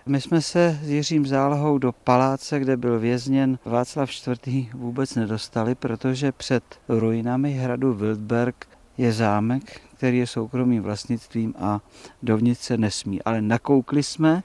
My 0.06 0.22
jsme 0.22 0.42
se 0.42 0.80
s 0.84 0.90
Jiřím 0.90 1.28
Zálohou 1.28 1.78
do 1.78 1.92
paláce, 1.92 2.60
kde 2.60 2.78
byl 2.78 3.00
vězněn 3.00 3.60
Václav 3.66 4.10
IV. 4.28 4.74
vůbec 4.74 5.16
nedostali, 5.16 5.76
protože 5.76 6.32
před 6.32 6.64
ruinami 6.90 7.54
hradu 7.54 7.94
Wildberg 7.94 8.68
je 8.98 9.12
zámek, 9.14 9.82
který 10.00 10.18
je 10.18 10.28
soukromým 10.28 10.84
vlastnictvím 10.84 11.54
a 11.60 11.82
dovnitř 12.24 12.62
se 12.62 12.78
nesmí. 12.78 13.22
Ale 13.22 13.42
nakoukli 13.42 14.04
jsme, 14.04 14.44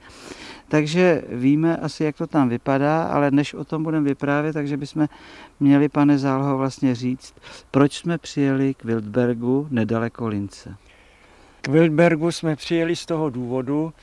takže 0.67 1.23
víme 1.29 1.77
asi, 1.77 2.03
jak 2.03 2.17
to 2.17 2.27
tam 2.27 2.49
vypadá, 2.49 3.03
ale 3.03 3.31
než 3.31 3.53
o 3.53 3.63
tom 3.63 3.83
budeme 3.83 4.05
vyprávět, 4.05 4.53
takže 4.53 4.77
bychom 4.77 5.07
měli, 5.59 5.89
pane 5.89 6.17
Záloho, 6.17 6.57
vlastně 6.57 6.95
říct, 6.95 7.33
proč 7.71 7.97
jsme 7.97 8.17
přijeli 8.17 8.73
k 8.73 8.83
Wildbergu 8.83 9.67
nedaleko 9.71 10.27
Lince. 10.27 10.75
K 11.61 11.67
Wildbergu 11.67 12.31
jsme 12.31 12.55
přijeli 12.55 12.95
z 12.95 13.05
toho 13.05 13.29
důvodu, 13.29 13.93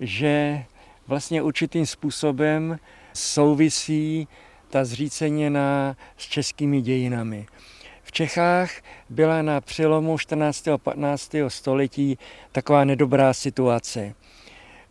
že 0.00 0.64
vlastně 1.06 1.42
určitým 1.42 1.86
způsobem 1.86 2.78
souvisí 3.14 4.28
ta 4.70 4.84
zřícenina 4.84 5.96
s 6.16 6.22
českými 6.22 6.82
dějinami. 6.82 7.46
V 8.10 8.12
Čechách 8.12 8.70
byla 9.08 9.42
na 9.42 9.60
přelomu 9.60 10.18
14. 10.18 10.68
a 10.68 10.78
15. 10.78 11.32
století 11.48 12.18
taková 12.52 12.84
nedobrá 12.84 13.34
situace. 13.34 14.14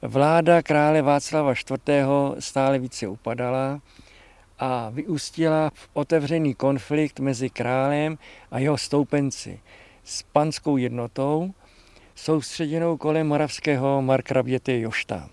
Vláda 0.01 0.62
krále 0.62 1.01
Václava 1.01 1.51
IV. 1.51 1.60
stále 2.39 2.79
více 2.79 3.08
upadala 3.08 3.82
a 4.60 4.89
vyústila 4.89 5.71
v 5.73 5.89
otevřený 5.93 6.53
konflikt 6.53 7.19
mezi 7.19 7.49
králem 7.49 8.17
a 8.51 8.60
jeho 8.60 8.77
stoupenci 8.77 9.60
s 10.03 10.23
panskou 10.23 10.77
jednotou, 10.77 11.53
soustředěnou 12.15 12.97
kolem 12.97 13.27
moravského 13.27 14.01
markraběte 14.01 14.79
Jošta. 14.79 15.29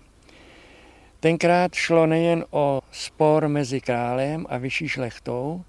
Tenkrát 1.19 1.73
šlo 1.73 2.05
nejen 2.05 2.45
o 2.49 2.81
spor 2.91 3.47
mezi 3.47 3.81
králem 3.81 4.45
a 4.49 4.57
vyšší 4.57 4.89
šlechtou, 4.89 5.63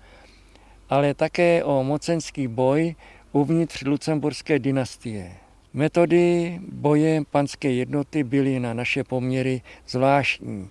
ale 0.89 1.15
také 1.15 1.65
o 1.65 1.85
mocenský 1.85 2.49
boj 2.49 2.95
uvnitř 3.33 3.83
lucemburské 3.83 4.59
dynastie. 4.59 5.33
Metody 5.73 6.59
boje 6.73 7.23
panské 7.31 7.73
jednoty 7.73 8.25
byly 8.25 8.61
na 8.61 8.75
naše 8.75 9.05
poměry 9.05 9.63
zvláštní, 9.89 10.71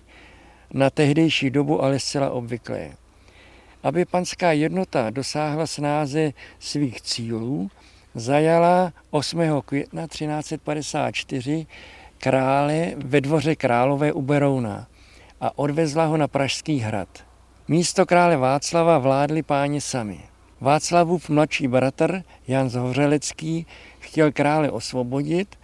na 0.72 0.90
tehdejší 0.90 1.50
dobu 1.50 1.82
ale 1.82 1.98
zcela 1.98 2.30
obvyklé. 2.30 2.90
Aby 3.82 4.04
panská 4.04 4.52
jednota 4.52 5.10
dosáhla 5.10 5.66
snáze 5.66 6.32
svých 6.58 7.00
cílů, 7.00 7.70
zajala 8.14 8.92
8. 9.10 9.40
května 9.64 10.06
1354 10.06 11.66
krále 12.18 12.92
ve 12.96 13.20
dvoře 13.20 13.56
králové 13.56 14.12
u 14.12 14.22
Berouna 14.22 14.86
a 15.40 15.58
odvezla 15.58 16.04
ho 16.04 16.16
na 16.16 16.28
Pražský 16.28 16.78
hrad. 16.78 17.27
Místo 17.70 18.06
krále 18.06 18.36
Václava 18.36 18.98
vládli 18.98 19.42
páni 19.42 19.80
sami. 19.80 20.20
Václavův 20.60 21.28
mladší 21.28 21.68
bratr 21.68 22.22
Jan 22.48 22.70
Zhořelecký 22.70 23.66
chtěl 23.98 24.32
krále 24.32 24.70
osvobodit 24.70 25.56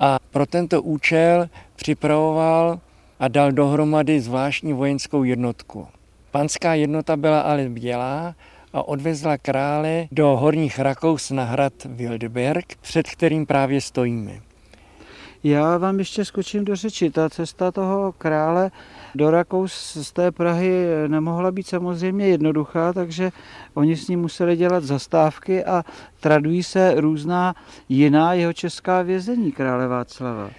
a 0.00 0.18
pro 0.30 0.46
tento 0.46 0.82
účel 0.82 1.48
připravoval 1.76 2.80
a 3.20 3.28
dal 3.28 3.52
dohromady 3.52 4.20
zvláštní 4.20 4.72
vojenskou 4.72 5.24
jednotku. 5.24 5.88
Panská 6.30 6.74
jednota 6.74 7.16
byla 7.16 7.40
ale 7.40 7.68
bělá 7.68 8.34
a 8.72 8.88
odvezla 8.88 9.38
krále 9.38 10.06
do 10.12 10.36
Horních 10.36 10.78
Rakous 10.78 11.30
na 11.30 11.44
hrad 11.44 11.72
Wildberg, 11.84 12.76
před 12.80 13.10
kterým 13.10 13.46
právě 13.46 13.80
stojíme. 13.80 14.40
Já 15.44 15.78
vám 15.78 15.98
ještě 15.98 16.24
skočím 16.24 16.64
do 16.64 16.76
řeči. 16.76 17.10
Ta 17.10 17.30
cesta 17.30 17.72
toho 17.72 18.12
krále 18.12 18.70
do 19.14 19.30
Rakous 19.30 19.96
z 20.02 20.12
té 20.12 20.30
Prahy 20.32 20.86
nemohla 21.06 21.50
být 21.50 21.66
samozřejmě 21.66 22.28
jednoduchá, 22.28 22.92
takže 22.92 23.30
oni 23.74 23.96
s 23.96 24.08
ním 24.08 24.20
museli 24.20 24.56
dělat 24.56 24.84
zastávky 24.84 25.64
a 25.64 25.84
tradují 26.20 26.62
se 26.62 27.00
různá 27.00 27.54
jiná 27.88 28.34
jeho 28.34 28.52
česká 28.52 29.02
vězení 29.02 29.52
krále 29.52 29.88
Václava. 29.88 30.50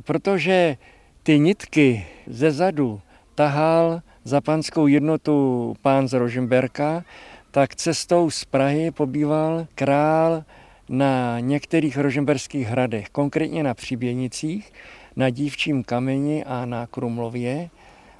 Protože 0.00 0.76
ty 1.22 1.38
nitky 1.38 2.06
ze 2.26 2.50
zadu 2.50 3.00
tahal 3.34 4.00
za 4.24 4.40
panskou 4.40 4.86
jednotu 4.86 5.74
pán 5.82 6.08
z 6.08 6.12
Rožemberka, 6.12 7.04
tak 7.50 7.74
cestou 7.74 8.30
z 8.30 8.44
Prahy 8.44 8.90
pobýval 8.90 9.66
král 9.74 10.44
na 10.88 11.40
některých 11.40 11.98
rožemberských 11.98 12.66
hradech, 12.66 13.08
konkrétně 13.08 13.62
na 13.62 13.74
Přiběnicích, 13.74 14.72
na 15.16 15.30
Dívčím 15.30 15.84
kameni 15.84 16.44
a 16.44 16.66
na 16.66 16.86
Krumlově, 16.86 17.70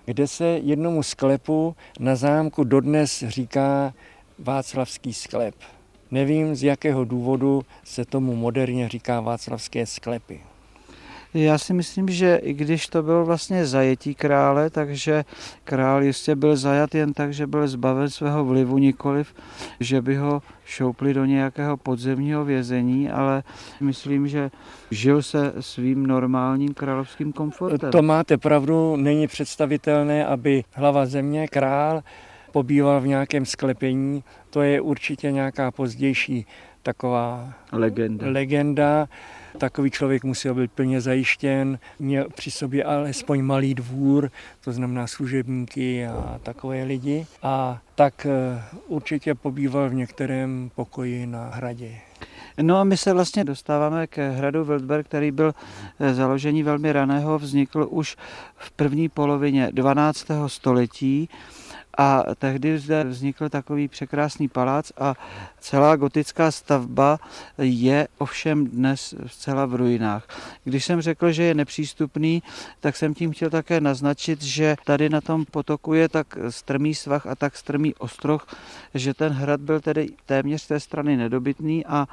kde 0.04 0.26
se 0.26 0.44
jednomu 0.44 1.02
sklepu 1.02 1.76
na 2.00 2.16
zámku 2.16 2.64
dodnes 2.64 3.24
říká 3.28 3.94
Václavský 4.38 5.12
sklep. 5.12 5.54
Nevím, 6.10 6.54
z 6.54 6.62
jakého 6.62 7.04
důvodu 7.04 7.62
se 7.84 8.04
tomu 8.04 8.36
moderně 8.36 8.88
říká 8.88 9.20
Václavské 9.20 9.86
sklepy. 9.86 10.40
Já 11.36 11.58
si 11.58 11.72
myslím, 11.72 12.08
že 12.08 12.36
i 12.36 12.52
když 12.52 12.88
to 12.88 13.02
bylo 13.02 13.24
vlastně 13.24 13.66
zajetí 13.66 14.14
krále, 14.14 14.70
takže 14.70 15.24
král 15.64 16.02
jistě 16.02 16.36
byl 16.36 16.56
zajat 16.56 16.94
jen 16.94 17.12
tak, 17.12 17.32
že 17.32 17.46
byl 17.46 17.68
zbaven 17.68 18.10
svého 18.10 18.44
vlivu, 18.44 18.78
nikoliv, 18.78 19.34
že 19.80 20.02
by 20.02 20.16
ho 20.16 20.42
šoupli 20.64 21.14
do 21.14 21.24
nějakého 21.24 21.76
podzemního 21.76 22.44
vězení, 22.44 23.10
ale 23.10 23.42
myslím, 23.80 24.28
že 24.28 24.50
žil 24.90 25.22
se 25.22 25.52
svým 25.60 26.06
normálním 26.06 26.74
královským 26.74 27.32
komfortem. 27.32 27.90
To 27.90 28.02
máte 28.02 28.36
pravdu, 28.36 28.96
není 28.96 29.26
představitelné, 29.26 30.26
aby 30.26 30.64
hlava 30.72 31.06
země, 31.06 31.48
král, 31.48 32.02
pobýval 32.52 33.00
v 33.00 33.06
nějakém 33.06 33.46
sklepení. 33.46 34.24
To 34.50 34.62
je 34.62 34.80
určitě 34.80 35.32
nějaká 35.32 35.70
pozdější 35.70 36.46
taková 36.82 37.52
legenda. 37.72 38.26
legenda. 38.30 39.08
Takový 39.58 39.90
člověk 39.90 40.24
musel 40.24 40.54
být 40.54 40.72
plně 40.72 41.00
zajištěn, 41.00 41.78
měl 41.98 42.26
při 42.34 42.50
sobě 42.50 42.84
alespoň 42.84 43.42
malý 43.42 43.74
dvůr, 43.74 44.30
to 44.64 44.72
znamená 44.72 45.06
služebníky 45.06 46.06
a 46.06 46.40
takové 46.42 46.82
lidi. 46.84 47.26
A 47.42 47.78
tak 47.94 48.26
eh, 48.26 48.62
určitě 48.86 49.34
pobýval 49.34 49.88
v 49.88 49.94
některém 49.94 50.70
pokoji 50.74 51.26
na 51.26 51.50
hradě. 51.54 51.90
No 52.62 52.76
a 52.76 52.84
my 52.84 52.96
se 52.96 53.12
vlastně 53.12 53.44
dostáváme 53.44 54.06
k 54.06 54.30
hradu 54.30 54.64
Wildberg, 54.64 55.06
který 55.06 55.30
byl 55.30 55.54
eh, 56.00 56.14
založení 56.14 56.62
velmi 56.62 56.92
raného, 56.92 57.38
vznikl 57.38 57.86
už 57.90 58.16
v 58.56 58.70
první 58.70 59.08
polovině 59.08 59.68
12. 59.72 60.26
století 60.46 61.28
a 61.96 62.24
tehdy 62.38 62.78
zde 62.78 63.04
vznikl 63.04 63.48
takový 63.48 63.88
překrásný 63.88 64.48
palác 64.48 64.92
a 64.98 65.14
celá 65.60 65.96
gotická 65.96 66.50
stavba 66.50 67.18
je 67.58 68.08
ovšem 68.18 68.66
dnes 68.66 69.14
zcela 69.26 69.66
v 69.66 69.74
ruinách. 69.74 70.28
Když 70.64 70.84
jsem 70.84 71.00
řekl, 71.00 71.32
že 71.32 71.42
je 71.42 71.54
nepřístupný, 71.54 72.42
tak 72.80 72.96
jsem 72.96 73.14
tím 73.14 73.32
chtěl 73.32 73.50
také 73.50 73.80
naznačit, 73.80 74.42
že 74.42 74.76
tady 74.84 75.08
na 75.08 75.20
tom 75.20 75.44
potoku 75.44 75.94
je 75.94 76.08
tak 76.08 76.38
strmý 76.48 76.94
svah 76.94 77.26
a 77.26 77.34
tak 77.34 77.56
strmý 77.56 77.94
ostroh, 77.94 78.46
že 78.94 79.14
ten 79.14 79.32
hrad 79.32 79.60
byl 79.60 79.80
tedy 79.80 80.08
téměř 80.26 80.62
z 80.62 80.66
té 80.66 80.80
strany 80.80 81.16
nedobytný 81.16 81.86
a 81.86 82.08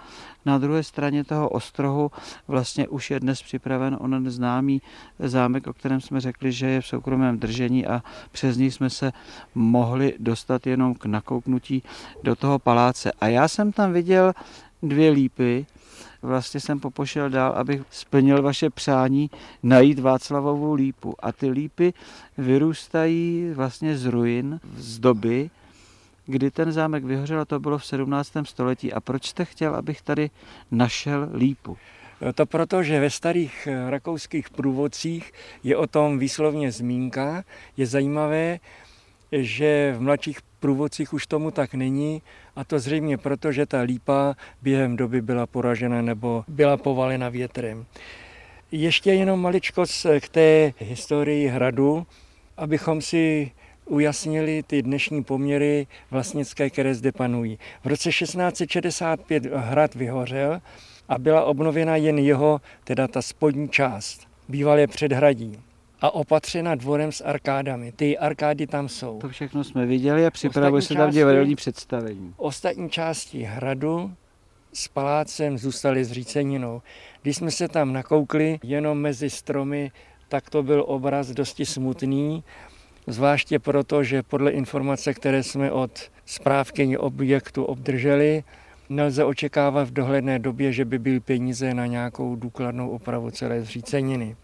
na 0.45 0.57
druhé 0.57 0.83
straně 0.83 1.23
toho 1.23 1.49
ostrohu 1.49 2.11
vlastně 2.47 2.87
už 2.87 3.11
je 3.11 3.19
dnes 3.19 3.41
připraven 3.41 3.97
onen 3.99 4.29
známý 4.29 4.81
zámek, 5.19 5.67
o 5.67 5.73
kterém 5.73 6.01
jsme 6.01 6.21
řekli, 6.21 6.51
že 6.51 6.67
je 6.67 6.81
v 6.81 6.87
soukromém 6.87 7.39
držení 7.39 7.85
a 7.87 8.03
přes 8.31 8.57
něj 8.57 8.71
jsme 8.71 8.89
se 8.89 9.11
mohli 9.55 10.13
dostat 10.19 10.67
jenom 10.67 10.95
k 10.95 11.05
nakouknutí 11.05 11.83
do 12.23 12.35
toho 12.35 12.59
paláce. 12.59 13.11
A 13.21 13.27
já 13.27 13.47
jsem 13.47 13.71
tam 13.71 13.93
viděl 13.93 14.33
dvě 14.83 15.11
lípy, 15.11 15.65
vlastně 16.21 16.59
jsem 16.59 16.79
popošel 16.79 17.29
dál, 17.29 17.51
abych 17.51 17.81
splnil 17.89 18.41
vaše 18.41 18.69
přání 18.69 19.29
najít 19.63 19.99
Václavovou 19.99 20.73
lípu. 20.73 21.15
A 21.19 21.31
ty 21.31 21.49
lípy 21.49 21.93
vyrůstají 22.37 23.51
vlastně 23.55 23.97
z 23.97 24.05
ruin, 24.05 24.59
z 24.77 24.99
doby, 24.99 25.49
kdy 26.25 26.51
ten 26.51 26.71
zámek 26.71 27.03
vyhořel 27.03 27.45
to 27.45 27.59
bylo 27.59 27.77
v 27.77 27.85
17. 27.85 28.31
století. 28.43 28.93
A 28.93 28.99
proč 28.99 29.25
jste 29.25 29.45
chtěl, 29.45 29.75
abych 29.75 30.01
tady 30.01 30.29
našel 30.71 31.29
lípu? 31.33 31.77
To 32.35 32.45
proto, 32.45 32.83
že 32.83 32.99
ve 32.99 33.09
starých 33.09 33.67
rakouských 33.89 34.49
průvodcích 34.49 35.33
je 35.63 35.77
o 35.77 35.87
tom 35.87 36.19
výslovně 36.19 36.71
zmínka. 36.71 37.43
Je 37.77 37.85
zajímavé, 37.85 38.59
že 39.31 39.95
v 39.97 40.01
mladších 40.01 40.39
průvodcích 40.59 41.13
už 41.13 41.27
tomu 41.27 41.51
tak 41.51 41.73
není 41.73 42.21
a 42.55 42.63
to 42.63 42.79
zřejmě 42.79 43.17
proto, 43.17 43.51
že 43.51 43.65
ta 43.65 43.81
lípa 43.81 44.35
během 44.61 44.95
doby 44.95 45.21
byla 45.21 45.47
poražena 45.47 46.01
nebo 46.01 46.43
byla 46.47 46.77
povalena 46.77 47.29
větrem. 47.29 47.85
Ještě 48.71 49.13
jenom 49.13 49.41
maličkost 49.41 50.05
k 50.19 50.29
té 50.29 50.73
historii 50.79 51.47
hradu, 51.47 52.05
abychom 52.57 53.01
si 53.01 53.51
ujasnili 53.85 54.63
ty 54.67 54.81
dnešní 54.81 55.23
poměry 55.23 55.87
vlastnické, 56.11 56.69
které 56.69 56.95
zde 56.95 57.11
panují. 57.11 57.59
V 57.83 57.87
roce 57.87 58.09
1665 58.09 59.45
hrad 59.45 59.95
vyhořel 59.95 60.61
a 61.09 61.17
byla 61.17 61.43
obnovena 61.43 61.95
jen 61.95 62.19
jeho, 62.19 62.61
teda 62.83 63.07
ta 63.07 63.21
spodní 63.21 63.69
část, 63.69 64.27
bývalé 64.49 64.87
předhradí 64.87 65.59
a 66.01 66.11
opatřena 66.13 66.75
dvorem 66.75 67.11
s 67.11 67.21
arkádami. 67.21 67.91
Ty 67.91 68.17
arkády 68.17 68.67
tam 68.67 68.89
jsou. 68.89 69.19
To 69.19 69.29
všechno 69.29 69.63
jsme 69.63 69.85
viděli 69.85 70.25
a 70.25 70.31
připravuje 70.31 70.81
se 70.81 70.93
tam 70.95 71.11
divadelní 71.11 71.55
představení. 71.55 72.33
Ostatní 72.37 72.89
části 72.89 73.43
hradu 73.43 74.13
s 74.73 74.87
palácem 74.87 75.57
zůstaly 75.57 76.05
zříceninou. 76.05 76.81
Když 77.21 77.37
jsme 77.37 77.51
se 77.51 77.67
tam 77.67 77.93
nakoukli 77.93 78.59
jenom 78.63 78.97
mezi 79.01 79.29
stromy, 79.29 79.91
tak 80.29 80.49
to 80.49 80.63
byl 80.63 80.83
obraz 80.87 81.27
dosti 81.27 81.65
smutný, 81.65 82.43
zvláště 83.07 83.59
proto, 83.59 84.03
že 84.03 84.23
podle 84.23 84.51
informace, 84.51 85.13
které 85.13 85.43
jsme 85.43 85.71
od 85.71 86.11
správkyně 86.25 86.97
objektu 86.97 87.63
obdrželi, 87.63 88.43
nelze 88.89 89.23
očekávat 89.23 89.87
v 89.87 89.93
dohledné 89.93 90.39
době, 90.39 90.71
že 90.71 90.85
by 90.85 90.99
byly 90.99 91.19
peníze 91.19 91.73
na 91.73 91.85
nějakou 91.85 92.35
důkladnou 92.35 92.89
opravu 92.89 93.31
celé 93.31 93.61
zříceniny. 93.61 94.35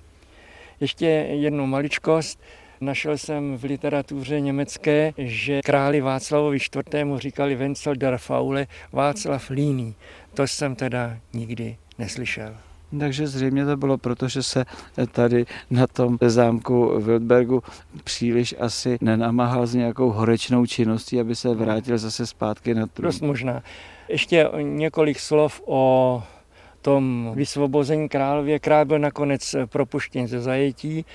Ještě 0.79 1.05
jednu 1.05 1.67
maličkost. 1.67 2.39
Našel 2.81 3.17
jsem 3.17 3.57
v 3.57 3.63
literatuře 3.63 4.39
německé, 4.39 5.13
že 5.17 5.61
králi 5.61 6.01
Václavovi 6.01 6.57
IV. 6.57 7.17
říkali 7.17 7.55
Wenzel 7.55 7.95
der 7.95 8.17
Faule 8.17 8.67
Václav 8.91 9.49
Líný. 9.49 9.95
To 10.33 10.47
jsem 10.47 10.75
teda 10.75 11.17
nikdy 11.33 11.77
neslyšel. 11.97 12.68
Takže 12.99 13.27
zřejmě 13.27 13.65
to 13.65 13.77
bylo 13.77 13.97
proto, 13.97 14.27
že 14.27 14.43
se 14.43 14.65
tady 15.11 15.45
na 15.69 15.87
tom 15.87 16.17
zámku 16.21 16.99
Wildbergu 16.99 17.63
příliš 18.03 18.55
asi 18.59 18.97
nenamáhal 19.01 19.67
s 19.67 19.75
nějakou 19.75 20.09
horečnou 20.09 20.65
činností, 20.65 21.19
aby 21.19 21.35
se 21.35 21.55
vrátil 21.55 21.97
zase 21.97 22.27
zpátky 22.27 22.73
na 22.73 22.87
trůn. 22.87 23.05
Dost 23.05 23.21
možná. 23.21 23.63
Ještě 24.07 24.49
několik 24.61 25.19
slov 25.19 25.61
o 25.65 26.23
tom 26.81 27.31
vysvobození 27.35 28.09
králově. 28.09 28.59
Král 28.59 28.85
byl 28.85 28.99
nakonec 28.99 29.55
propuštěn 29.65 30.27
ze 30.27 30.41
zajetí, 30.41 31.05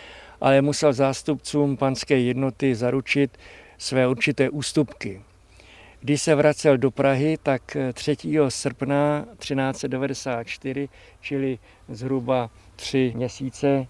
ale 0.41 0.63
musel 0.63 0.93
zástupcům 0.93 1.77
panské 1.77 2.19
jednoty 2.19 2.75
zaručit 2.75 3.39
své 3.79 4.09
určité 4.09 4.51
ústupky. 4.51 5.21
Když 6.05 6.23
se 6.23 6.35
vracel 6.35 6.79
do 6.79 6.91
Prahy, 6.91 7.39
tak 7.43 7.77
3. 7.93 8.17
srpna 8.49 9.27
1394, 9.39 10.89
čili 11.21 11.59
zhruba 11.89 12.51
tři 12.77 13.13
měsíce 13.17 13.87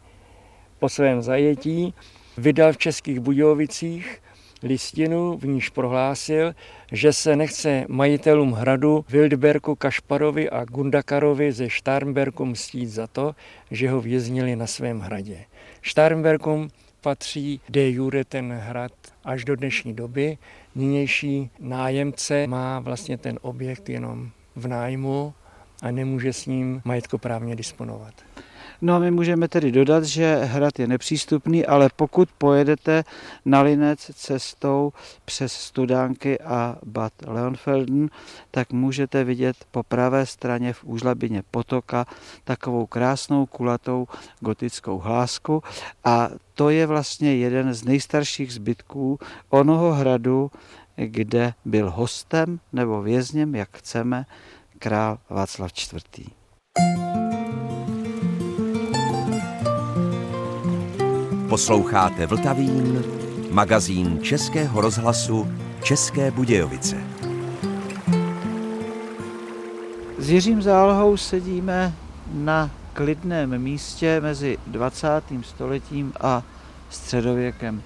po 0.79 0.89
svém 0.89 1.23
zajetí, 1.23 1.95
vydal 2.39 2.73
v 2.73 2.79
Českých 2.79 3.21
Budějovicích 3.21 4.23
listinu, 4.63 5.39
v 5.39 5.47
níž 5.47 5.69
prohlásil, 5.69 6.55
že 6.93 7.13
se 7.13 7.37
nechce 7.37 7.85
majitelům 7.89 8.53
hradu 8.53 9.05
Wildberku, 9.09 9.75
Kašparovi 9.75 10.51
a 10.51 10.65
Gundakarovi 10.65 11.53
ze 11.53 11.71
Starnberku 11.71 12.45
mstít 12.45 12.87
za 12.87 13.07
to, 13.07 13.35
že 13.71 13.91
ho 13.91 14.01
věznili 14.01 14.57
na 14.57 14.67
svém 14.67 15.01
hradě. 15.01 15.45
Starnberkum 15.83 16.69
patří 17.01 17.61
de 17.69 17.91
jure 17.91 18.25
ten 18.25 18.53
hrad 18.53 18.93
až 19.25 19.45
do 19.45 19.57
dnešní 19.57 19.95
doby. 19.95 20.39
Nynější 20.75 21.51
nájemce 21.61 22.47
má 22.47 22.81
vlastně 22.81 23.19
ten 23.19 23.39
objekt 23.43 23.89
jenom 23.89 24.31
v 24.57 24.69
nájmu 24.69 25.35
a 25.83 25.91
nemůže 25.91 26.33
s 26.33 26.47
ním 26.47 26.83
majetkoprávně 26.85 27.57
disponovat. 27.57 28.15
No 28.85 28.95
a 28.95 28.99
my 28.99 29.11
můžeme 29.11 29.49
tedy 29.49 29.73
dodat, 29.73 30.05
že 30.05 30.37
hrad 30.45 30.79
je 30.79 30.87
nepřístupný, 30.87 31.67
ale 31.67 31.89
pokud 31.97 32.29
pojedete 32.39 33.05
na 33.45 33.63
Linec 33.63 34.11
cestou 34.15 34.93
přes 35.25 35.53
Studánky 35.53 36.41
a 36.41 36.77
Bad 36.87 37.13
Leonfelden, 37.27 38.09
tak 38.51 38.73
můžete 38.73 39.25
vidět 39.25 39.57
po 39.71 39.83
pravé 39.83 40.27
straně 40.27 40.73
v 40.73 40.85
úžlabině 40.85 41.43
potoka 41.51 42.07
takovou 42.45 42.87
krásnou 42.87 43.47
kulatou 43.47 44.07
gotickou 44.41 44.99
hlásku 44.99 45.63
a 46.05 46.29
to 46.55 46.71
je 46.71 46.87
vlastně 46.87 47.37
jeden 47.37 47.75
z 47.75 47.85
nejstarších 47.85 48.53
zbytků 48.53 49.19
onoho 49.49 49.93
hradu, 49.93 50.51
kde 50.97 51.55
byl 51.65 51.91
hostem 51.91 52.61
nebo 52.73 53.03
vězněm, 53.03 53.55
jak 53.55 53.77
chceme, 53.77 54.27
král 54.79 55.19
Václav 55.31 55.73
IV. 55.93 56.44
Posloucháte 61.55 62.27
Vltavín, 62.27 63.05
magazín 63.51 64.19
Českého 64.23 64.81
rozhlasu 64.81 65.49
České 65.83 66.31
Budějovice. 66.31 66.97
S 70.19 70.31
Jiřím 70.31 70.63
Zálohou 70.63 71.17
sedíme 71.17 71.95
na 72.33 72.71
klidném 72.93 73.59
místě 73.59 74.21
mezi 74.21 74.59
20. 74.67 75.09
stoletím 75.43 76.13
a 76.21 76.43
středověkem. 76.91 77.83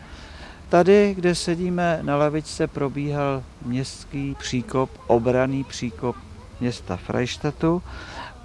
Tady, 0.68 1.14
kde 1.14 1.34
sedíme 1.34 1.98
na 2.02 2.16
lavičce, 2.16 2.66
probíhal 2.66 3.42
městský 3.64 4.36
příkop, 4.38 4.90
obraný 5.06 5.64
příkop 5.64 6.16
města 6.60 6.96
Freištatu 6.96 7.82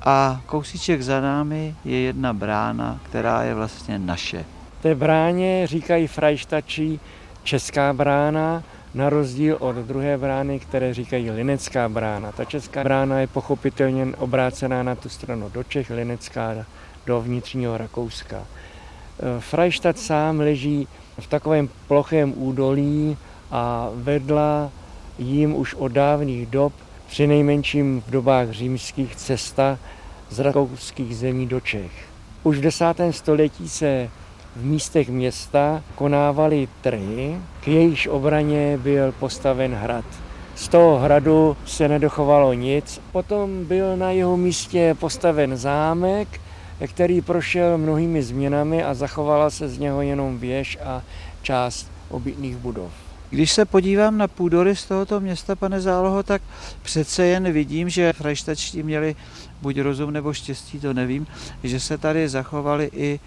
a 0.02 0.42
kousíček 0.46 1.02
za 1.02 1.22
námi 1.22 1.76
je 1.86 2.00
jedna 2.00 2.34
brána, 2.34 3.00
která 3.04 3.44
je 3.44 3.56
vlastně 3.56 4.00
naše. 4.00 4.46
Té 4.84 4.96
bráně 4.96 5.68
říkají 5.68 6.08
Freištačí 6.08 7.00
česká 7.44 7.94
brána, 7.94 8.64
na 8.94 9.10
rozdíl 9.10 9.58
od 9.60 9.76
druhé 9.76 10.18
brány, 10.18 10.60
které 10.60 10.94
říkají 10.94 11.32
Linecká 11.32 11.90
brána. 11.90 12.32
Ta 12.32 12.46
česká 12.46 12.84
brána 12.84 13.20
je 13.20 13.28
pochopitelně 13.28 14.06
obrácená 14.18 14.84
na 14.84 14.96
tu 14.96 15.10
stranu 15.10 15.50
do 15.50 15.64
Čech, 15.64 15.90
Linecká 15.90 16.66
do 17.06 17.22
vnitřního 17.22 17.78
Rakouska. 17.78 18.46
Freistadt 19.40 20.00
sám 20.00 20.40
leží 20.40 20.88
v 21.20 21.28
takovém 21.28 21.70
plochém 21.88 22.34
údolí 22.36 23.18
a 23.52 23.90
vedla 23.94 24.72
jim 25.20 25.56
už 25.56 25.74
od 25.74 25.92
dávných 25.92 26.46
dob, 26.48 26.74
při 27.08 27.28
nejmenším 27.28 28.04
v 28.08 28.12
dobách 28.12 28.52
římských, 28.52 29.16
cesta 29.16 29.80
z 30.30 30.40
rakouských 30.40 31.18
zemí 31.18 31.48
do 31.48 31.60
Čech. 31.60 31.92
Už 32.44 32.58
v 32.58 32.62
desátém 32.62 33.14
století 33.14 33.70
se 33.70 34.10
v 34.56 34.66
místech 34.66 35.10
města 35.10 35.84
konávaly 35.96 36.68
trhy, 36.82 37.38
k 37.62 37.68
jejíž 37.68 38.08
obraně 38.08 38.78
byl 38.78 39.12
postaven 39.12 39.74
hrad. 39.74 40.06
Z 40.56 40.68
toho 40.68 41.00
hradu 41.00 41.58
se 41.66 41.88
nedochovalo 41.88 42.54
nic. 42.54 43.02
Potom 43.12 43.66
byl 43.66 43.98
na 43.98 44.12
jeho 44.12 44.38
místě 44.38 44.96
postaven 45.00 45.58
zámek, 45.58 46.42
který 46.88 47.22
prošel 47.22 47.78
mnohými 47.78 48.24
změnami 48.24 48.84
a 48.84 48.94
zachovala 48.94 49.50
se 49.50 49.70
z 49.70 49.80
něho 49.80 50.02
jenom 50.02 50.40
věž 50.40 50.78
a 50.84 51.02
část 51.42 51.92
obytných 52.10 52.58
budov. 52.58 52.92
Když 53.30 53.52
se 53.52 53.66
podívám 53.66 54.18
na 54.18 54.28
půdory 54.28 54.76
z 54.76 54.86
tohoto 54.86 55.20
města, 55.20 55.56
pane 55.56 55.82
Záloho, 55.82 56.24
tak 56.24 56.42
přece 56.82 57.26
jen 57.26 57.52
vidím, 57.52 57.90
že 57.90 58.14
frajštačtí 58.14 58.84
měli 58.84 59.16
buď 59.62 59.80
rozum 59.80 60.12
nebo 60.12 60.34
štěstí, 60.34 60.80
to 60.80 60.94
nevím, 60.94 61.28
že 61.64 61.80
se 61.80 61.98
tady 61.98 62.30
zachovaly 62.30 62.90
i 62.94 63.20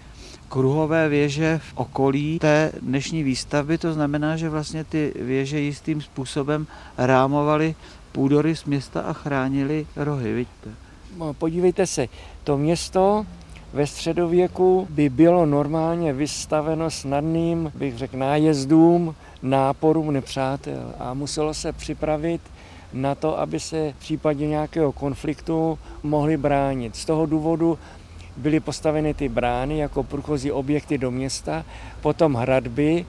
kruhové 0.49 1.09
věže 1.09 1.59
v 1.63 1.77
okolí 1.77 2.39
té 2.39 2.71
dnešní 2.81 3.23
výstavby. 3.23 3.77
To 3.77 3.93
znamená, 3.93 4.37
že 4.37 4.49
vlastně 4.49 4.83
ty 4.83 5.13
věže 5.19 5.59
jistým 5.59 6.01
způsobem 6.01 6.67
rámovaly 6.97 7.75
půdory 8.11 8.55
z 8.55 8.65
města 8.65 9.01
a 9.01 9.13
chránili 9.13 9.87
rohy. 9.95 10.33
Vidíte? 10.33 10.69
No, 11.17 11.33
podívejte 11.33 11.87
se, 11.87 12.07
to 12.43 12.57
město 12.57 13.25
ve 13.73 13.87
středověku 13.87 14.87
by 14.89 15.09
bylo 15.09 15.45
normálně 15.45 16.13
vystaveno 16.13 16.91
snadným, 16.91 17.71
bych 17.75 17.97
řekl, 17.97 18.17
nájezdům, 18.17 19.15
náporům 19.41 20.11
nepřátel 20.11 20.93
a 20.99 21.13
muselo 21.13 21.53
se 21.53 21.71
připravit 21.73 22.41
na 22.93 23.15
to, 23.15 23.39
aby 23.39 23.59
se 23.59 23.93
v 23.97 23.99
případě 23.99 24.47
nějakého 24.47 24.91
konfliktu 24.91 25.79
mohli 26.03 26.37
bránit. 26.37 26.95
Z 26.95 27.05
toho 27.05 27.25
důvodu 27.25 27.79
byly 28.37 28.59
postaveny 28.59 29.13
ty 29.13 29.29
brány 29.29 29.77
jako 29.77 30.03
průchozí 30.03 30.51
objekty 30.51 30.97
do 30.97 31.11
města, 31.11 31.65
potom 32.01 32.33
hradby, 32.33 33.05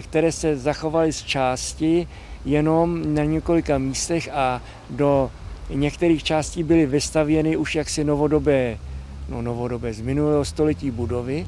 které 0.00 0.32
se 0.32 0.56
zachovaly 0.56 1.12
z 1.12 1.22
části 1.22 2.08
jenom 2.44 3.14
na 3.14 3.24
několika 3.24 3.78
místech 3.78 4.28
a 4.32 4.62
do 4.90 5.30
některých 5.70 6.22
částí 6.24 6.62
byly 6.62 6.86
vystavěny 6.86 7.56
už 7.56 7.74
jaksi 7.74 8.04
novodobé, 8.04 8.78
no 9.28 9.42
novodobé 9.42 9.92
z 9.92 10.00
minulého 10.00 10.44
století 10.44 10.90
budovy 10.90 11.46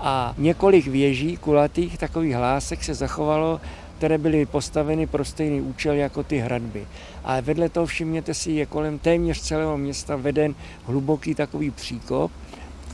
a 0.00 0.34
několik 0.38 0.86
věží 0.86 1.36
kulatých 1.36 1.98
takových 1.98 2.34
hlásek 2.34 2.84
se 2.84 2.94
zachovalo, 2.94 3.60
které 3.98 4.18
byly 4.18 4.46
postaveny 4.46 5.06
pro 5.06 5.24
stejný 5.24 5.60
účel 5.60 5.94
jako 5.94 6.22
ty 6.22 6.38
hradby. 6.38 6.86
A 7.24 7.40
vedle 7.40 7.68
toho 7.68 7.86
všimněte 7.86 8.34
si, 8.34 8.52
je 8.52 8.66
kolem 8.66 8.98
téměř 8.98 9.40
celého 9.40 9.78
města 9.78 10.16
veden 10.16 10.54
hluboký 10.86 11.34
takový 11.34 11.70
příkop, 11.70 12.30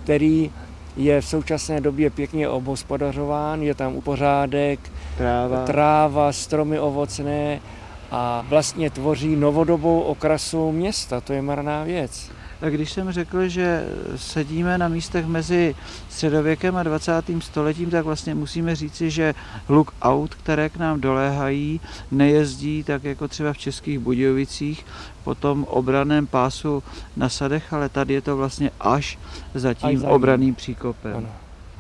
který 0.07 0.51
je 0.97 1.21
v 1.21 1.27
současné 1.27 1.81
době 1.81 2.11
pěkně 2.11 2.49
obhospodařován, 2.49 3.63
je 3.63 3.75
tam 3.75 4.01
pořádek, 4.01 4.81
tráva. 5.19 5.65
tráva, 5.65 6.33
stromy 6.33 6.81
ovocné 6.81 7.61
a 8.11 8.45
vlastně 8.49 8.91
tvoří 8.91 9.37
novodobou 9.37 10.01
okrasu 10.01 10.73
města. 10.73 11.21
To 11.21 11.33
je 11.33 11.43
marná 11.43 11.85
věc. 11.85 12.31
A 12.63 12.69
když 12.69 12.93
jsem 12.93 13.13
řekl, 13.13 13.49
že 13.49 13.89
sedíme 14.17 14.79
na 14.79 14.89
místech 14.89 15.27
mezi 15.27 15.75
středověkem 16.09 16.77
a 16.77 16.83
20. 16.83 17.13
stoletím, 17.41 17.91
tak 17.91 18.05
vlastně 18.05 18.35
musíme 18.35 18.77
říci, 18.77 19.11
že 19.11 19.35
hluk 19.67 19.95
aut, 20.03 20.35
které 20.35 20.69
k 20.69 20.77
nám 20.77 21.01
doléhají, 21.01 21.81
nejezdí 22.11 22.85
tak 22.85 23.05
jako 23.05 23.29
třeba 23.29 23.53
v 23.53 23.59
Českých 23.59 23.99
Budějovicích 23.99 24.87
po 25.25 25.35
tom 25.35 25.65
obraném 25.65 26.27
pásu 26.27 26.83
na 27.17 27.29
sadech, 27.29 27.73
ale 27.73 27.89
tady 27.89 28.15
je 28.15 28.21
to 28.21 28.37
vlastně 28.37 28.71
až 28.81 29.19
za 29.55 29.75
tím 29.75 30.05
obraným 30.05 30.55
příkopem. 30.55 31.17
Ano. 31.17 31.29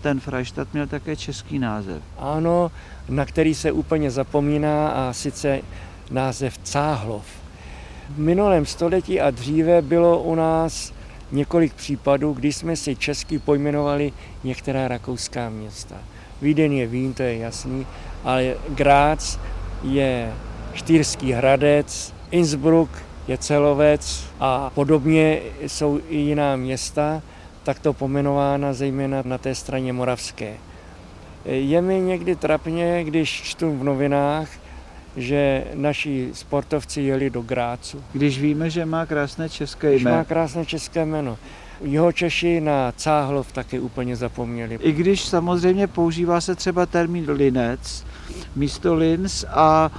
Ten 0.03 0.21
Freistadt 0.21 0.73
měl 0.73 0.87
také 0.87 1.17
český 1.17 1.59
název. 1.59 2.03
Ano, 2.19 2.71
na 3.09 3.25
který 3.25 3.55
se 3.55 3.73
úplně 3.73 4.11
zapomíná 4.11 4.89
a 4.89 5.13
sice 5.13 5.61
název 6.11 6.59
Cáhlov. 6.73 7.25
V 8.11 8.19
minulém 8.19 8.67
století 8.67 9.21
a 9.21 9.31
dříve 9.31 9.83
bylo 9.83 10.23
u 10.23 10.35
nás 10.35 10.93
několik 11.33 11.75
případů, 11.75 12.33
kdy 12.33 12.53
jsme 12.53 12.77
si 12.77 12.97
česky 12.97 13.39
pojmenovali 13.39 14.13
některá 14.45 14.89
rakouská 14.89 15.49
města. 15.49 15.97
Vídeň 16.43 16.73
je 16.73 16.87
Vín, 16.87 17.15
to 17.15 17.23
je 17.23 17.37
jasný, 17.37 17.87
ale 18.25 18.55
Grác 18.69 19.39
je 19.83 20.33
Štýrský 20.75 21.33
Hradec, 21.33 22.15
Innsbruck 22.31 22.91
je 23.29 23.39
Celovec 23.39 24.25
a 24.41 24.71
podobně 24.75 25.41
jsou 25.67 26.01
i 26.09 26.17
jiná 26.17 26.57
města, 26.57 27.23
takto 27.63 27.93
pomenována 27.93 28.73
zejména 28.73 29.23
na 29.25 29.39
té 29.39 29.55
straně 29.55 29.93
moravské. 29.93 30.55
Je 31.45 31.83
mi 31.83 32.01
někdy 32.01 32.37
trapně, 32.37 33.05
když 33.05 33.43
čtu 33.43 33.79
v 33.79 33.85
novinách, 33.85 34.49
že 35.17 35.65
naši 35.75 36.31
sportovci 36.33 37.01
jeli 37.03 37.31
do 37.31 37.43
Grácu. 37.43 38.03
Když 38.13 38.41
víme, 38.41 38.71
že 38.71 38.85
má 38.87 39.07
krásné 39.07 39.49
české 39.49 39.91
Když 39.91 40.05
má 40.05 40.11
jméno. 40.11 40.25
krásné 40.25 40.67
české 40.67 41.05
jméno. 41.05 41.39
Jeho 41.81 42.13
Češi 42.13 42.61
na 42.61 42.93
Cáhlov 42.93 43.53
taky 43.53 43.81
úplně 43.81 44.17
zapomněli. 44.17 44.79
I 44.83 44.93
když 44.93 45.25
samozřejmě 45.25 45.87
používá 45.87 46.41
se 46.41 46.55
třeba 46.55 46.87
termín 46.87 47.25
linec, 47.31 48.05
místo 48.57 48.95
Linz 48.95 49.45
a 49.49 49.91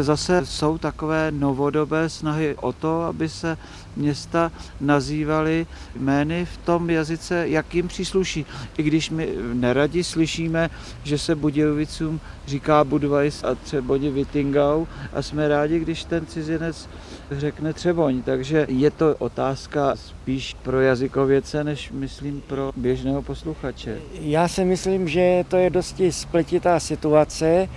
zase 0.00 0.46
jsou 0.46 0.78
takové 0.78 1.30
novodobé 1.30 2.08
snahy 2.08 2.54
o 2.54 2.72
to, 2.72 3.02
aby 3.02 3.28
se 3.28 3.58
města 3.96 4.52
nazývaly 4.80 5.66
jmény 5.96 6.44
v 6.44 6.56
tom 6.56 6.90
jazyce, 6.90 7.48
jak 7.48 7.74
jim 7.74 7.88
přísluší. 7.88 8.46
I 8.78 8.82
když 8.82 9.10
my 9.10 9.28
neradi 9.52 10.04
slyšíme, 10.04 10.70
že 11.04 11.18
se 11.18 11.34
Budějovicům 11.34 12.20
říká 12.46 12.84
Budweis 12.84 13.44
a 13.44 13.54
Třeboni 13.54 14.10
Wittingau 14.10 14.84
a 15.12 15.22
jsme 15.22 15.48
rádi, 15.48 15.78
když 15.78 16.04
ten 16.04 16.26
cizinec 16.26 16.88
řekne 17.30 17.72
Třeboň. 17.72 18.22
Takže 18.22 18.66
je 18.68 18.90
to 18.90 19.16
otázka 19.18 19.96
spíš 19.96 20.56
pro 20.62 20.80
jazykověce, 20.80 21.64
než 21.64 21.90
myslím 21.90 22.40
pro 22.40 22.72
běžného 22.76 23.22
posluchače. 23.22 23.98
Já 24.20 24.48
si 24.48 24.64
myslím, 24.64 25.08
že 25.08 25.44
to 25.48 25.56
je 25.56 25.70
dosti 25.70 26.12
spletitá 26.12 26.80
situace 26.80 27.68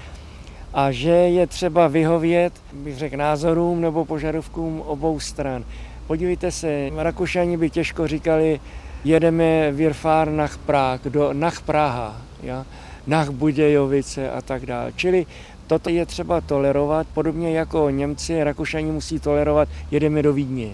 a 0.73 0.91
že 0.91 1.09
je 1.09 1.47
třeba 1.47 1.87
vyhovět, 1.87 2.53
bych 2.73 2.97
řekl, 2.97 3.17
názorům 3.17 3.81
nebo 3.81 4.05
požadavkům 4.05 4.81
obou 4.81 5.19
stran. 5.19 5.65
Podívejte 6.09 6.51
se, 6.51 6.89
Rakušani 6.95 7.57
by 7.57 7.69
těžko 7.69 8.07
říkali 8.07 8.59
jedeme 9.03 9.71
Virfár 9.71 10.31
nach 10.31 10.57
Prah, 10.57 11.01
do, 11.05 11.33
nach 11.33 11.61
Praha, 11.61 12.21
ja? 12.43 12.65
nach 13.07 13.29
Budějovice 13.29 14.31
a 14.31 14.41
tak 14.41 14.65
dále. 14.65 14.91
Čili 14.95 15.25
toto 15.67 15.89
je 15.89 16.05
třeba 16.05 16.41
tolerovat, 16.41 17.07
podobně 17.13 17.51
jako 17.51 17.89
Němci, 17.89 18.43
Rakušani 18.43 18.91
musí 18.91 19.19
tolerovat, 19.19 19.69
jedeme 19.91 20.23
do 20.23 20.33
Vídně. 20.33 20.71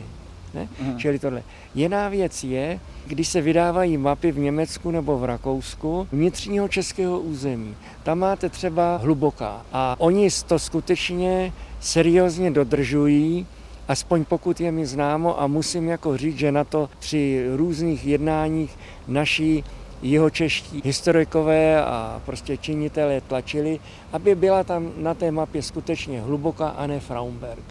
Ne? 0.54 0.68
Čili 0.98 1.20
tohle. 1.20 1.44
Jiná 1.76 2.10
věc 2.10 2.44
je, 2.44 2.80
když 3.08 3.28
se 3.28 3.42
vydávají 3.42 3.98
mapy 3.98 4.32
v 4.32 4.40
Německu 4.40 4.92
nebo 4.92 5.18
v 5.20 5.26
Rakousku 5.26 6.08
vnitřního 6.12 6.68
českého 6.68 7.20
území. 7.20 7.76
Tam 8.04 8.20
máte 8.20 8.50
třeba 8.50 8.98
hluboká 8.98 9.62
a 9.74 9.96
oni 10.00 10.30
to 10.48 10.60
skutečně 10.60 11.54
seriózně 11.80 12.52
dodržují, 12.52 13.46
aspoň 13.88 14.26
pokud 14.26 14.62
je 14.62 14.72
mi 14.72 14.86
známo 14.86 15.42
a 15.42 15.48
musím 15.48 15.88
jako 15.88 16.18
říct, 16.18 16.38
že 16.38 16.52
na 16.52 16.64
to 16.64 16.90
při 17.00 17.46
různých 17.56 18.06
jednáních 18.06 18.78
naší 19.08 19.64
jeho 20.02 20.30
čeští 20.30 20.82
historikové 20.86 21.84
a 21.84 22.22
prostě 22.26 22.58
činitelé 22.58 23.22
tlačili, 23.22 23.80
aby 24.14 24.36
byla 24.36 24.64
tam 24.64 24.92
na 24.98 25.14
té 25.14 25.32
mapě 25.32 25.62
skutečně 25.62 26.22
hluboká 26.22 26.68
a 26.68 26.88
ne 26.88 27.00
Fraunberg. 27.00 27.64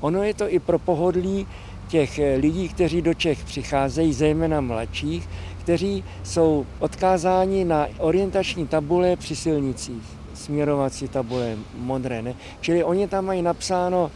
Ono 0.00 0.22
je 0.22 0.34
to 0.34 0.48
i 0.48 0.58
pro 0.58 0.78
pohodlí 0.78 1.46
těch 1.88 2.20
lidí, 2.36 2.68
kteří 2.68 3.02
do 3.02 3.14
Čech 3.14 3.44
přicházejí, 3.44 4.12
zejména 4.12 4.60
mladších, 4.60 5.28
kteří 5.60 6.04
jsou 6.22 6.66
odkázáni 6.78 7.64
na 7.64 7.86
orientační 7.98 8.66
tabule 8.66 9.16
při 9.16 9.36
silnicích, 9.36 10.02
směrovací 10.34 11.08
tabule 11.08 11.56
modré. 11.74 12.22
Ne? 12.22 12.34
Čili 12.60 12.84
oni 12.84 13.08
tam 13.08 13.24
mají 13.24 13.42
napsáno 13.42 14.10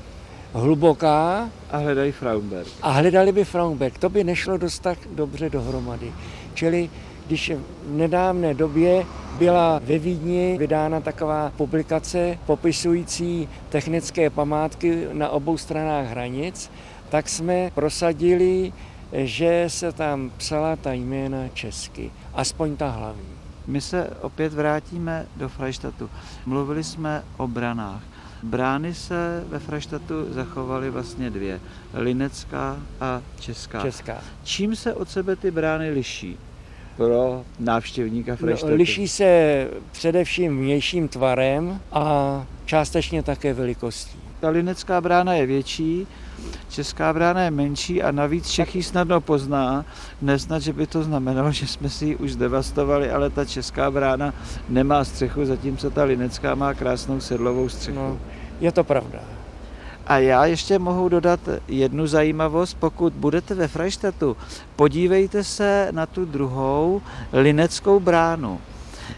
hluboká. 0.52 1.48
A 1.70 1.76
hledají 1.76 2.12
Fraunberg. 2.12 2.68
A 2.82 2.90
hledali 2.90 3.32
by 3.32 3.44
Fraunberg. 3.44 3.98
To 3.98 4.08
by 4.08 4.24
nešlo 4.24 4.56
dost 4.56 4.78
tak 4.78 4.98
dobře 5.14 5.50
dohromady. 5.50 6.12
Čili 6.54 6.90
když 7.26 7.52
v 7.86 7.94
nedávné 7.96 8.54
době 8.54 9.06
byla 9.38 9.80
ve 9.84 9.98
Vídni 9.98 10.56
vydána 10.58 11.00
taková 11.00 11.52
publikace 11.56 12.38
popisující 12.46 13.48
technické 13.68 14.30
památky 14.30 15.06
na 15.12 15.28
obou 15.28 15.58
stranách 15.58 16.06
hranic, 16.06 16.70
tak 17.08 17.28
jsme 17.28 17.70
prosadili, 17.74 18.72
že 19.12 19.64
se 19.68 19.92
tam 19.92 20.30
psala 20.36 20.76
ta 20.76 20.92
jména 20.92 21.48
česky, 21.48 22.10
aspoň 22.34 22.76
ta 22.76 22.88
hlavní. 22.90 23.32
My 23.66 23.80
se 23.80 24.10
opět 24.20 24.52
vrátíme 24.52 25.26
do 25.36 25.48
Freištatu. 25.48 26.10
Mluvili 26.46 26.84
jsme 26.84 27.22
o 27.36 27.48
branách. 27.48 28.02
Brány 28.42 28.94
se 28.94 29.44
ve 29.48 29.58
Freištatu 29.58 30.14
zachovaly 30.32 30.90
vlastně 30.90 31.30
dvě. 31.30 31.60
Linecká 31.94 32.76
a 33.00 33.22
česká. 33.40 33.82
česká. 33.82 34.18
Čím 34.44 34.76
se 34.76 34.94
od 34.94 35.10
sebe 35.10 35.36
ty 35.36 35.50
brány 35.50 35.90
liší? 35.90 36.38
pro 36.96 37.44
návštěvníka 37.58 38.36
Freištatu? 38.36 38.70
No, 38.70 38.76
liší 38.76 39.08
se 39.08 39.68
především 39.92 40.58
vnějším 40.58 41.08
tvarem 41.08 41.80
a 41.92 42.46
částečně 42.64 43.22
také 43.22 43.54
velikostí. 43.54 44.18
Ta 44.40 44.48
linecká 44.48 45.00
brána 45.00 45.34
je 45.34 45.46
větší, 45.46 46.06
česká 46.68 47.12
brána 47.12 47.42
je 47.42 47.50
menší 47.50 48.02
a 48.02 48.10
navíc 48.10 48.50
Čechy 48.50 48.82
snadno 48.82 49.20
pozná. 49.20 49.84
Nesnad, 50.22 50.62
že 50.62 50.72
by 50.72 50.86
to 50.86 51.02
znamenalo, 51.02 51.52
že 51.62 51.66
jsme 51.66 51.90
si 51.90 52.06
ji 52.06 52.16
už 52.16 52.36
devastovali, 52.36 53.10
ale 53.10 53.30
ta 53.30 53.44
česká 53.44 53.90
brána 53.90 54.34
nemá 54.68 55.04
střechu, 55.04 55.44
zatímco 55.44 55.90
ta 55.90 56.04
linecká 56.04 56.54
má 56.54 56.74
krásnou 56.74 57.20
sedlovou 57.20 57.68
střechu. 57.68 57.98
No, 57.98 58.18
je 58.60 58.72
to 58.72 58.84
pravda. 58.84 59.18
A 60.06 60.18
já 60.18 60.46
ještě 60.46 60.78
mohu 60.78 61.08
dodat 61.08 61.40
jednu 61.68 62.06
zajímavost. 62.06 62.76
Pokud 62.80 63.12
budete 63.12 63.54
ve 63.54 63.68
Freištatu, 63.68 64.36
podívejte 64.76 65.44
se 65.44 65.88
na 65.90 66.06
tu 66.06 66.24
druhou 66.24 67.02
lineckou 67.32 68.00
bránu. 68.00 68.60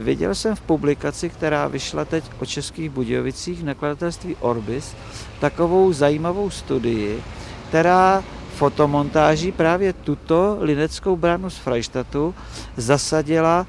Viděl 0.00 0.34
jsem 0.34 0.56
v 0.56 0.60
publikaci, 0.60 1.28
která 1.28 1.68
vyšla 1.68 2.04
teď 2.04 2.24
o 2.38 2.46
Českých 2.46 2.90
Budějovicích 2.90 3.60
v 3.60 3.64
nakladatelství 3.64 4.36
Orbis, 4.40 4.96
takovou 5.40 5.92
zajímavou 5.92 6.50
studii, 6.50 7.22
která 7.68 8.24
fotomontáží 8.54 9.52
právě 9.52 9.92
tuto 9.92 10.58
lineckou 10.60 11.16
bránu 11.16 11.50
z 11.50 11.56
Freištatu 11.56 12.34
zasadila 12.76 13.66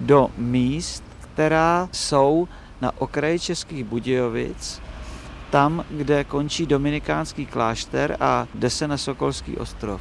do 0.00 0.30
míst, 0.38 1.04
která 1.20 1.88
jsou 1.92 2.48
na 2.80 2.92
okraji 3.00 3.38
Českých 3.40 3.84
Budějovic 3.84 4.80
tam, 5.50 5.84
kde 5.90 6.24
končí 6.24 6.66
dominikánský 6.66 7.46
klášter 7.46 8.16
a 8.20 8.46
jde 8.54 8.70
se 8.70 8.88
na 8.88 8.96
Sokolský 8.96 9.56
ostrov. 9.56 10.00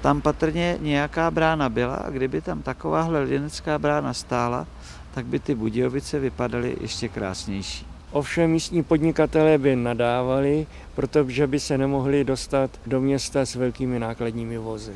Tam 0.00 0.20
patrně 0.20 0.78
nějaká 0.80 1.30
brána 1.30 1.68
byla 1.68 1.94
a 1.94 2.10
kdyby 2.10 2.40
tam 2.40 2.62
takováhle 2.62 3.22
linecká 3.22 3.78
brána 3.78 4.14
stála, 4.14 4.66
tak 5.14 5.26
by 5.26 5.38
ty 5.38 5.54
Budějovice 5.54 6.18
vypadaly 6.18 6.76
ještě 6.80 7.08
krásnější. 7.08 7.86
Ovšem 8.12 8.50
místní 8.50 8.82
podnikatelé 8.82 9.58
by 9.58 9.76
nadávali, 9.76 10.66
protože 10.94 11.46
by 11.46 11.60
se 11.60 11.78
nemohli 11.78 12.24
dostat 12.24 12.70
do 12.86 13.00
města 13.00 13.46
s 13.46 13.54
velkými 13.54 13.98
nákladními 13.98 14.58
vozy. 14.58 14.92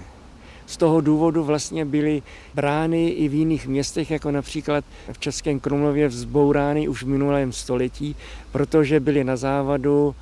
Z 0.66 0.76
toho 0.76 1.00
důvodu 1.00 1.44
vlastně 1.44 1.84
byly 1.84 2.22
brány 2.54 3.08
i 3.08 3.28
v 3.28 3.34
jiných 3.34 3.66
městech, 3.66 4.10
jako 4.10 4.30
například 4.30 4.84
v 5.12 5.18
Českém 5.18 5.60
Krumlově 5.60 6.08
vzbourány 6.08 6.88
už 6.88 7.02
v 7.02 7.06
minulém 7.06 7.52
století, 7.52 8.16
protože 8.52 9.00
byly 9.00 9.24
na 9.24 9.36
závadu 9.36 10.14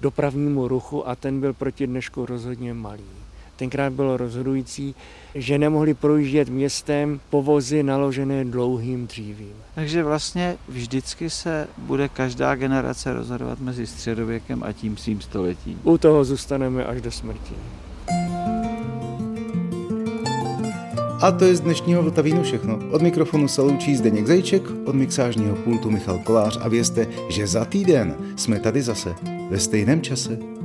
dopravnímu 0.00 0.68
ruchu 0.68 1.08
a 1.08 1.16
ten 1.16 1.40
byl 1.40 1.52
proti 1.52 1.86
dnešku 1.86 2.26
rozhodně 2.26 2.74
malý. 2.74 3.25
Tenkrát 3.56 3.92
bylo 3.92 4.16
rozhodující, 4.16 4.94
že 5.34 5.58
nemohli 5.58 5.94
projíždět 5.94 6.48
městem 6.48 7.20
povozy 7.30 7.82
naložené 7.82 8.44
dlouhým 8.44 9.06
dřívím. 9.06 9.54
Takže 9.74 10.02
vlastně 10.02 10.56
vždycky 10.68 11.30
se 11.30 11.68
bude 11.78 12.08
každá 12.08 12.54
generace 12.54 13.12
rozhodovat 13.12 13.60
mezi 13.60 13.86
středověkem 13.86 14.62
a 14.62 14.72
tím 14.72 14.96
svým 14.96 15.20
stoletím. 15.20 15.80
U 15.82 15.98
toho 15.98 16.24
zůstaneme 16.24 16.84
až 16.84 17.00
do 17.00 17.10
smrti. 17.10 17.54
A 21.22 21.32
to 21.32 21.44
je 21.44 21.56
z 21.56 21.60
dnešního 21.60 22.02
Vltavínu 22.02 22.42
všechno. 22.42 22.78
Od 22.92 23.02
mikrofonu 23.02 23.48
se 23.48 23.62
loučí 23.62 23.96
Zdeněk 23.96 24.26
Zajček, 24.26 24.62
od 24.84 24.94
mixážního 24.94 25.56
pultu 25.56 25.90
Michal 25.90 26.18
Kolář 26.18 26.58
a 26.60 26.68
vězte, 26.68 27.06
že 27.28 27.46
za 27.46 27.64
týden 27.64 28.14
jsme 28.36 28.60
tady 28.60 28.82
zase 28.82 29.14
ve 29.50 29.58
stejném 29.58 30.02
čase. 30.02 30.55